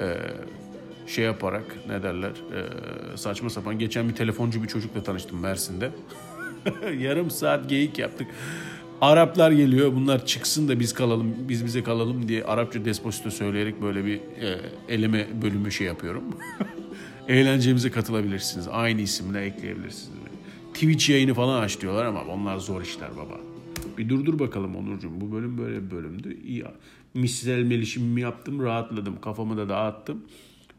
e, 0.00 0.16
şey 1.08 1.24
yaparak 1.24 1.76
ne 1.88 2.02
derler 2.02 2.30
e, 2.30 3.16
saçma 3.16 3.50
sapan. 3.50 3.78
Geçen 3.78 4.08
bir 4.08 4.14
telefoncu 4.14 4.62
bir 4.62 4.68
çocukla 4.68 5.02
tanıştım 5.02 5.40
Mersin'de. 5.40 5.90
Yarım 6.98 7.30
saat 7.30 7.68
geyik 7.68 7.98
yaptık. 7.98 8.26
Araplar 9.00 9.50
geliyor 9.50 9.92
bunlar 9.94 10.26
çıksın 10.26 10.68
da 10.68 10.80
biz 10.80 10.94
kalalım 10.94 11.34
biz 11.48 11.64
bize 11.64 11.82
kalalım 11.82 12.28
diye 12.28 12.44
Arapça 12.44 12.84
despotito 12.84 13.30
söyleyerek 13.30 13.82
böyle 13.82 14.04
bir 14.04 14.16
e, 14.16 14.60
eleme 14.88 15.26
bölümü 15.42 15.72
şey 15.72 15.86
yapıyorum. 15.86 16.24
Eğlencemize 17.28 17.90
katılabilirsiniz. 17.90 18.68
Aynı 18.68 19.00
isimle 19.00 19.40
ekleyebilirsiniz. 19.40 20.18
Twitch 20.74 21.10
yayını 21.10 21.34
falan 21.34 21.62
aç 21.62 21.80
diyorlar 21.80 22.04
ama 22.04 22.24
onlar 22.24 22.58
zor 22.58 22.82
işler 22.82 23.10
baba. 23.16 23.40
Bir 23.98 24.08
durdur 24.08 24.38
bakalım 24.38 24.76
Onurcuğum. 24.76 25.20
Bu 25.20 25.32
bölüm 25.32 25.58
böyle 25.58 25.86
bir 25.86 25.90
bölümdü. 25.90 26.40
İyi. 26.44 26.64
Misel 27.14 27.62
melişimimi 27.62 28.20
yaptım. 28.20 28.62
Rahatladım. 28.62 29.20
Kafamı 29.20 29.56
da 29.56 29.68
dağıttım. 29.68 30.24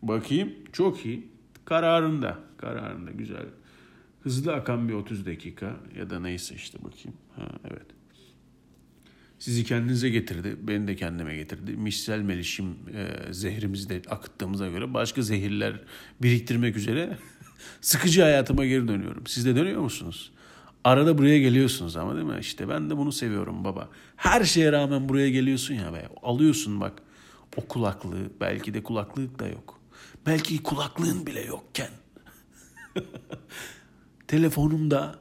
Bakayım. 0.01 0.53
Çok 0.73 1.05
iyi. 1.05 1.27
Kararında. 1.65 2.38
Kararında. 2.57 3.12
Güzel. 3.12 3.45
Hızlı 4.21 4.53
akan 4.53 4.89
bir 4.89 4.93
30 4.93 5.25
dakika. 5.25 5.77
Ya 5.97 6.09
da 6.09 6.19
neyse 6.19 6.55
işte 6.55 6.77
bakayım. 6.83 7.17
Ha, 7.35 7.47
evet. 7.63 7.85
Sizi 9.39 9.63
kendinize 9.63 10.09
getirdi. 10.09 10.55
Beni 10.62 10.88
de 10.88 10.95
kendime 10.95 11.35
getirdi. 11.35 11.71
Misel 11.71 12.19
melişim 12.19 12.65
e, 12.93 13.33
zehrimizi 13.33 13.89
de 13.89 14.01
akıttığımıza 14.09 14.67
göre 14.67 14.93
başka 14.93 15.21
zehirler 15.21 15.81
biriktirmek 16.21 16.77
üzere 16.77 17.17
sıkıcı 17.81 18.21
hayatıma 18.21 18.65
geri 18.65 18.88
dönüyorum. 18.88 19.27
Siz 19.27 19.45
de 19.45 19.55
dönüyor 19.55 19.81
musunuz? 19.81 20.31
Arada 20.83 21.17
buraya 21.17 21.39
geliyorsunuz 21.39 21.97
ama 21.97 22.15
değil 22.15 22.25
mi? 22.25 22.38
İşte 22.39 22.69
ben 22.69 22.89
de 22.89 22.97
bunu 22.97 23.12
seviyorum 23.12 23.63
baba. 23.63 23.89
Her 24.15 24.43
şeye 24.43 24.71
rağmen 24.71 25.09
buraya 25.09 25.29
geliyorsun 25.29 25.73
ya 25.73 25.93
be. 25.93 26.09
Alıyorsun 26.23 26.81
bak 26.81 26.93
o 27.57 27.62
kulaklığı. 27.62 28.29
Belki 28.41 28.73
de 28.73 28.83
kulaklık 28.83 29.39
da 29.39 29.47
yok. 29.47 29.79
Belki 30.25 30.63
kulaklığın 30.63 31.25
bile 31.25 31.41
yokken. 31.41 31.91
Telefonumda 34.27 35.19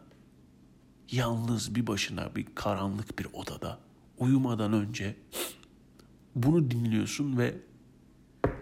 yalnız 1.11 1.75
bir 1.75 1.87
başına 1.87 2.37
bir 2.37 2.47
karanlık 2.55 3.19
bir 3.19 3.27
odada 3.33 3.79
uyumadan 4.19 4.73
önce 4.73 5.17
bunu 6.35 6.71
dinliyorsun 6.71 7.39
ve 7.39 7.55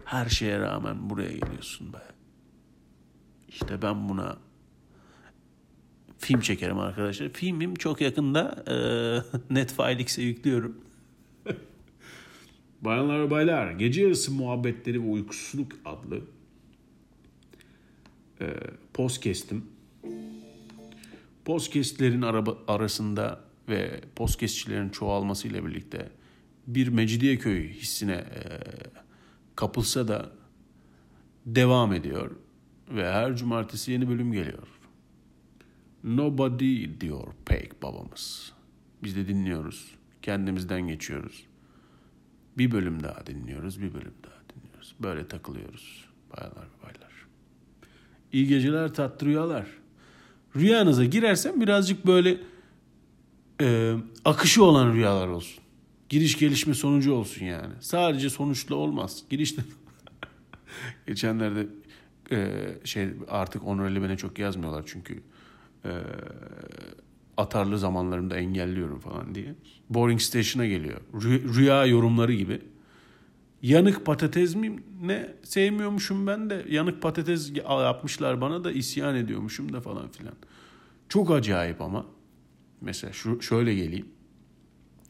her 0.05 0.29
şeye 0.29 0.61
rağmen 0.61 1.11
buraya 1.11 1.33
geliyorsun 1.33 1.93
be. 1.93 2.03
İşte 3.49 3.83
ben 3.83 4.09
buna 4.09 4.39
film 6.19 6.41
çekerim 6.41 6.79
arkadaşlar. 6.79 7.29
Filmim 7.29 7.75
çok 7.75 8.01
yakında 8.01 8.65
e, 8.69 8.75
Netflix'e 9.55 10.23
yüklüyorum. 10.23 10.86
Bayanlar 12.81 13.21
ve 13.21 13.31
baylar, 13.31 13.73
Gece 13.73 14.03
Yarısı 14.03 14.33
Muhabbetleri 14.33 15.03
ve 15.03 15.07
Uykusuzluk 15.07 15.73
adlı 15.85 16.21
e, 18.41 18.47
podcast'im. 18.95 19.65
Podcast'lerin 21.45 22.23
araba, 22.23 22.59
arasında 22.69 23.41
ve 23.69 24.01
podcastçilerin 24.17 24.89
çoğalmasıyla 24.89 25.67
birlikte 25.67 26.09
bir 26.67 26.89
Mecidiyeköy 26.89 27.69
hissine 27.69 28.13
e, 28.13 28.45
kapılsa 29.57 30.09
da 30.09 30.33
devam 31.47 31.93
ediyor 31.93 32.31
ve 32.91 33.13
her 33.13 33.37
cumartesi 33.37 33.93
yeni 33.93 34.09
bölüm 34.09 34.33
geliyor. 34.33 34.69
Nobody 36.05 37.01
diyor 37.01 37.27
pek 37.45 37.83
babamız. 37.83 38.53
Biz 39.03 39.17
de 39.17 39.29
dinliyoruz. 39.29 39.95
Kendimizden 40.23 40.89
geçiyoruz. 40.89 41.47
Bir 42.59 42.71
bölüm 42.71 43.03
daha 43.03 43.27
dinliyoruz, 43.27 43.83
bir 43.83 43.95
bölüm 43.95 44.15
daha 44.25 44.41
dinliyoruz. 44.55 44.95
Böyle 45.01 45.29
takılıyoruz 45.29 46.05
bayanlar 46.31 46.65
ve 46.65 46.83
baylar. 46.83 47.13
İyi 48.33 48.49
geceler, 48.49 48.95
tatlı 48.95 49.27
rüyalar. 49.27 49.67
Rüyanıza 50.57 51.05
girersem 51.05 51.61
birazcık 51.61 52.07
böyle 52.07 52.39
e, 53.61 53.95
akışı 54.25 54.65
olan 54.65 54.93
rüyalar 54.93 55.29
olsun. 55.29 55.65
Giriş 56.09 56.39
gelişme 56.39 56.75
sonucu 56.75 57.13
olsun 57.13 57.45
yani. 57.45 57.75
Sadece 57.81 58.31
sonuçla 58.31 58.75
olmaz. 58.75 59.23
Girişte 59.31 59.63
geçenlerde 61.07 61.67
e, 62.31 62.65
şey 62.85 63.09
artık 63.29 63.67
Onureli 63.67 64.03
bana 64.03 64.17
çok 64.17 64.39
yazmıyorlar 64.39 64.83
çünkü 64.87 65.23
e, 65.85 65.91
atarlı 67.37 67.79
zamanlarımda 67.79 68.37
engelliyorum 68.37 69.01
falan 69.01 69.35
diye. 69.35 69.55
Boring 69.91 70.21
Station'a 70.21 70.67
geliyor. 70.67 71.01
Rü- 71.15 71.55
rüya 71.55 71.87
yorumları 71.87 72.33
gibi. 72.33 72.61
Yanık 73.63 74.07
patates 74.07 74.55
mi 74.57 74.83
ne 75.03 75.35
sevmiyormuşum 75.43 76.27
ben 76.27 76.51
de 76.51 76.65
yanık 76.69 77.03
patates 77.03 77.53
yapmışlar 77.69 78.41
bana 78.41 78.65
da 78.65 78.73
isyan 78.73 79.17
ediyormuşum 79.17 79.73
da 79.73 79.81
falan 79.81 80.09
filan. 80.09 80.35
Çok 81.09 81.31
acayip 81.31 81.81
ama. 81.81 82.07
Mesela 82.81 83.13
şu 83.13 83.43
şöyle 83.43 83.75
geleyim. 83.75 84.07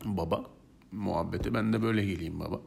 Baba 0.05 0.45
muhabbete 0.93 1.55
ben 1.55 1.73
de 1.73 1.83
böyle 1.83 2.05
geleyim 2.07 2.41
baba. 2.41 2.61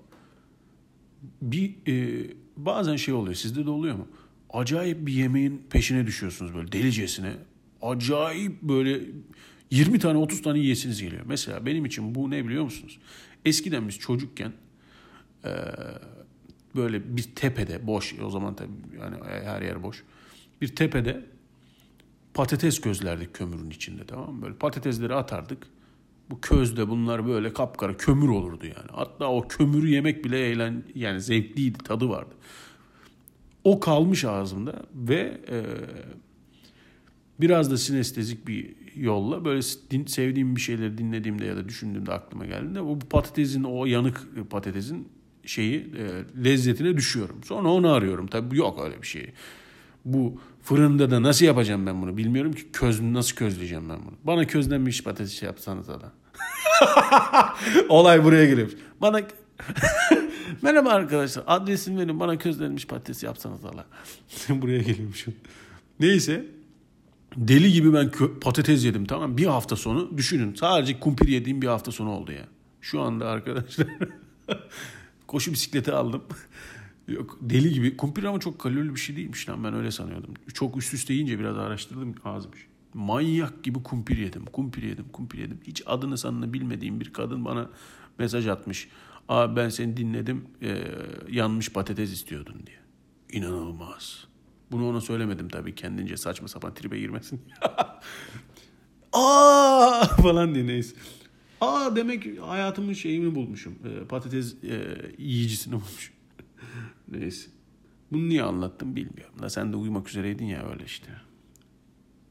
Bir 1.41 1.76
e, 1.88 2.28
bazen 2.58 2.95
şey 2.95 3.13
oluyor 3.13 3.36
sizde 3.36 3.65
de 3.65 3.69
oluyor 3.69 3.95
mu? 3.95 4.08
Acayip 4.50 5.08
bir 5.08 5.13
yemeğin 5.13 5.67
peşine 5.69 6.08
düşüyorsunuz 6.08 6.54
böyle 6.56 6.72
delicesine. 6.72 7.34
Acayip 7.82 8.62
böyle 8.62 9.02
20 9.72 10.00
tane 10.00 10.18
30 10.18 10.42
tane 10.42 10.60
yiyesiniz 10.60 11.02
geliyor. 11.02 11.24
Mesela 11.26 11.65
benim 11.65 11.86
için 11.86 12.15
bu 12.15 12.32
ne 12.32 12.46
biliyor 12.46 12.63
musunuz? 12.63 13.00
Eskiden 13.46 13.88
biz 13.88 14.00
çocukken 14.00 14.54
e, 15.46 15.52
böyle 16.76 17.18
bir 17.18 17.24
tepede 17.24 17.88
boş 17.88 18.15
o 18.20 18.30
zaman 18.30 18.56
tabii 18.56 18.72
yani 19.02 19.15
her 19.46 19.62
yer 19.62 19.84
boş. 19.84 20.04
Bir 20.62 20.76
tepede 20.76 21.26
patates 22.34 22.82
közlerdik 22.82 23.34
kömürün 23.34 23.70
içinde 23.70 24.06
tamam 24.06 24.36
mı? 24.36 24.42
Böyle 24.42 24.56
patatesleri 24.56 25.15
atardık. 25.15 25.68
Bu 26.30 26.42
közde 26.42 26.89
bunlar 26.89 27.28
böyle 27.28 27.54
kapkara 27.54 27.98
kömür 27.98 28.28
olurdu 28.30 28.65
yani. 28.65 28.89
Hatta 28.92 29.32
o 29.32 29.48
kömürü 29.48 29.89
yemek 29.89 30.26
bile 30.26 30.39
eğlen 30.39 30.84
yani 30.96 31.22
zevkliydi, 31.22 31.78
tadı 31.78 32.10
vardı. 32.10 32.36
O 33.63 33.80
kalmış 33.80 34.26
ağzımda 34.26 34.86
ve 34.94 35.42
e, 35.50 35.63
biraz 37.41 37.71
da 37.71 37.78
sinestezik 37.78 38.47
bir 38.47 38.75
yolla 38.95 39.45
böyle 39.45 39.62
din, 39.91 40.06
sevdiğim 40.06 40.56
bir 40.56 40.62
şeyleri 40.62 40.97
dinlediğimde 40.97 41.45
ya 41.45 41.56
da 41.56 41.69
düşündüğümde 41.69 42.12
aklıma 42.12 42.45
geldiğinde 42.45 42.82
o 42.82 42.99
patatesin 42.99 43.63
o 43.63 43.86
yanık 43.86 44.28
patatesin 44.49 45.08
şeyi 45.45 45.78
e, 45.80 46.43
lezzetine 46.45 46.97
düşüyorum. 46.97 47.43
Sonra 47.43 47.69
onu 47.69 47.91
arıyorum. 47.91 48.28
Tabii 48.28 48.58
yok 48.58 48.80
öyle 48.84 49.02
bir 49.02 49.08
şey. 49.08 49.32
Bu 50.06 50.41
fırında 50.63 51.12
da 51.12 51.23
nasıl 51.23 51.45
yapacağım 51.45 51.86
ben 51.86 52.02
bunu 52.02 52.17
bilmiyorum 52.17 52.54
ki 52.54 52.63
köz 52.73 53.02
nasıl 53.02 53.36
közleyeceğim 53.36 53.89
ben 53.89 53.97
bunu. 54.06 54.15
Bana 54.23 54.47
közlenmiş 54.47 55.04
patates 55.04 55.43
yapsanız 55.43 55.88
da. 55.88 56.12
Olay 57.89 58.23
buraya 58.23 58.45
girmiş. 58.45 58.73
Bana 59.02 59.21
Merhaba 60.62 60.89
arkadaşlar. 60.89 61.43
Adresim 61.47 61.97
verin. 61.97 62.19
Bana 62.19 62.38
közlenmiş 62.38 62.88
patates 62.88 63.23
yapsanız 63.23 63.63
da. 63.63 63.86
buraya 64.62 64.80
geliyormuşum. 64.80 65.34
Neyse. 65.99 66.45
Deli 67.39 67.71
gibi 67.73 67.93
ben 67.93 68.12
patates 68.41 68.86
yedim 68.86 69.06
tamam 69.06 69.38
Bir 69.38 69.45
hafta 69.45 69.75
sonu 69.75 70.17
düşünün. 70.17 70.56
Sadece 70.56 70.99
kumpir 70.99 71.28
yediğim 71.28 71.62
bir 71.62 71.67
hafta 71.67 71.91
sonu 71.91 72.10
oldu 72.12 72.32
ya. 72.32 72.47
Şu 72.82 73.02
anda 73.02 73.28
arkadaşlar 73.28 73.88
koşu 75.28 75.54
bisikleti 75.54 75.92
aldım. 75.92 76.23
Yok 77.08 77.37
deli 77.42 77.73
gibi. 77.73 77.98
Kumpir 77.98 78.23
ama 78.23 78.40
çok 78.40 78.60
kalorili 78.60 78.96
bir 78.96 79.00
şey 79.00 79.15
değilmiş 79.15 79.50
lan 79.50 79.63
ben 79.63 79.73
öyle 79.73 79.92
sanıyordum. 79.92 80.33
Çok 80.54 80.77
üst 80.77 80.94
üste 80.94 81.13
yiyince 81.13 81.40
biraz 81.40 81.58
araştırdım 81.58 82.15
ağzımış. 82.25 82.67
Manyak 82.94 83.63
gibi 83.63 83.83
kumpir 83.83 84.17
yedim. 84.17 84.46
Kumpir 84.46 84.83
yedim, 84.83 85.06
kumpir 85.13 85.37
yedim. 85.37 85.60
Hiç 85.67 85.83
adını 85.85 86.17
sanını 86.17 86.54
bilmediğim 86.54 87.00
bir 87.00 87.13
kadın 87.13 87.46
bana 87.46 87.69
mesaj 88.17 88.48
atmış. 88.48 88.90
Abi 89.29 89.56
ben 89.56 89.69
seni 89.69 89.98
dinledim. 89.98 90.46
Ee, 90.62 90.83
yanmış 91.31 91.69
patates 91.69 92.12
istiyordun 92.12 92.62
diye. 92.65 92.77
İnanılmaz. 93.31 94.29
Bunu 94.72 94.90
ona 94.90 95.02
söylemedim 95.02 95.50
tabii 95.50 95.76
kendince 95.76 96.17
saçma 96.17 96.48
sapan 96.48 96.74
tribe 96.74 97.00
girmesin. 97.00 97.42
Aa 99.13 100.06
falan 100.22 100.56
diye 100.56 100.67
neyse. 100.67 100.96
Aa 101.62 101.96
demek 101.96 102.42
hayatımın 102.42 102.94
şeyini 102.94 103.36
bulmuşum. 103.36 103.76
Ee, 103.86 104.08
patates 104.08 104.56
e, 104.63 104.98
yiyicisini 105.17 105.74
bulmuşum. 105.82 106.15
neyse. 107.08 107.50
Bunu 108.12 108.30
niye 108.30 108.44
anlattım 108.44 108.96
bilmiyorum. 108.96 109.36
Da 109.42 109.50
sen 109.50 109.74
de 109.74 109.78
uyumak 109.78 110.10
üzereydin 110.10 110.46
ya 110.46 110.70
öyle 110.70 110.86
işte. 110.86 111.12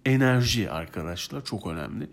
Enerji 0.07 0.71
arkadaşlar 0.71 1.45
çok 1.45 1.67
önemli. 1.67 2.11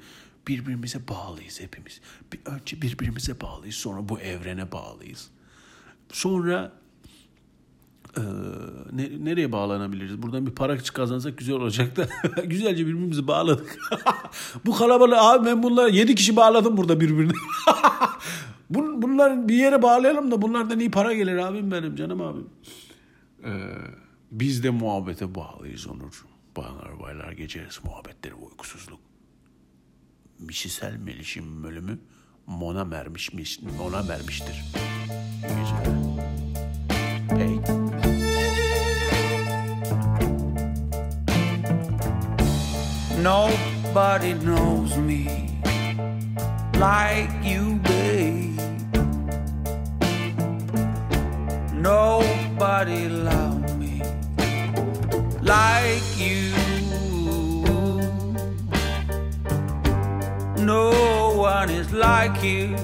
Birbirimize 0.47 1.07
bağlıyız 1.07 1.61
hepimiz. 1.61 2.01
Bir 2.33 2.39
önce 2.45 2.81
birbirimize 2.81 3.41
bağlıyız. 3.41 3.75
Sonra 3.75 4.09
bu 4.09 4.19
evrene 4.19 4.71
bağlıyız. 4.71 5.29
Sonra 6.11 6.71
e, 8.17 8.21
ne, 8.91 9.25
nereye 9.25 9.51
bağlanabiliriz? 9.51 10.21
Buradan 10.21 10.45
bir 10.45 10.51
para 10.51 10.77
kazansak 10.77 11.37
güzel 11.37 11.55
olacak 11.55 11.97
da. 11.97 12.07
Güzelce 12.45 12.87
birbirimizi 12.87 13.27
bağladık. 13.27 13.77
bu 14.65 14.75
kalabalık 14.75 15.17
abi 15.17 15.45
ben 15.45 15.63
bunlar 15.63 15.87
yedi 15.87 16.15
kişi 16.15 16.35
bağladım 16.35 16.77
burada 16.77 16.99
birbirine. 16.99 17.33
Bun, 18.69 19.01
bunlar 19.01 19.47
bir 19.47 19.55
yere 19.55 19.81
bağlayalım 19.81 20.31
da 20.31 20.41
bunlardan 20.41 20.79
iyi 20.79 20.91
para 20.91 21.13
gelir 21.13 21.37
abim 21.37 21.71
benim 21.71 21.95
canım 21.95 22.21
abim. 22.21 22.49
Ee, 23.45 23.49
biz 24.31 24.63
de 24.63 24.69
muhabbete 24.69 25.35
bağlıyız 25.35 25.87
Onurcuğum. 25.87 26.27
Bayanlar 26.57 26.99
baylar 26.99 27.31
gece 27.31 27.59
yarısı 27.59 27.81
muhabbetleri 27.85 28.33
uykusuzluk. 28.33 28.99
Misisel 30.39 30.97
Meliş'in 30.97 31.63
bölümü 31.63 31.99
Mona 32.47 32.85
Mermiş, 32.85 33.31
Mona 33.77 34.03
Mermiş'tir. 34.03 34.63
İyi 35.43 35.65
Nobody 43.25 44.35
knows 44.35 44.95
me 44.97 45.49
like 46.77 47.31
you, 47.41 47.77
babe. 47.77 48.59
Nobody 51.73 53.09
loves 53.09 53.73
me 53.77 54.03
like 55.41 56.05
you. 56.19 56.53
No 60.63 61.33
one 61.35 61.71
is 61.71 61.91
like 61.91 62.43
you. 62.43 62.75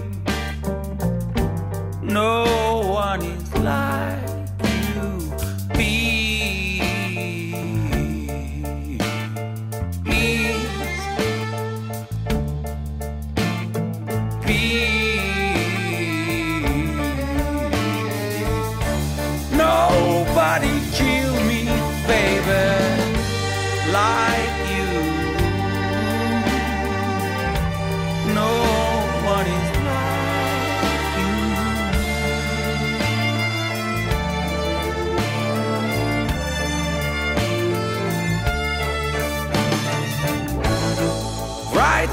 No 2.02 2.82
one 2.88 3.22
is 3.22 3.54
like 3.58 4.21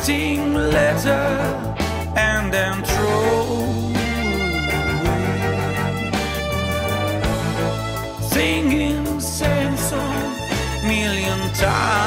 writing 0.08 0.54
letter 0.54 1.76
and 2.16 2.52
then 2.52 2.82
throw 2.82 3.44
away. 3.60 3.98
singing 8.22 9.20
same 9.20 9.76
song 9.76 10.32
million 10.82 11.38
times 11.52 11.97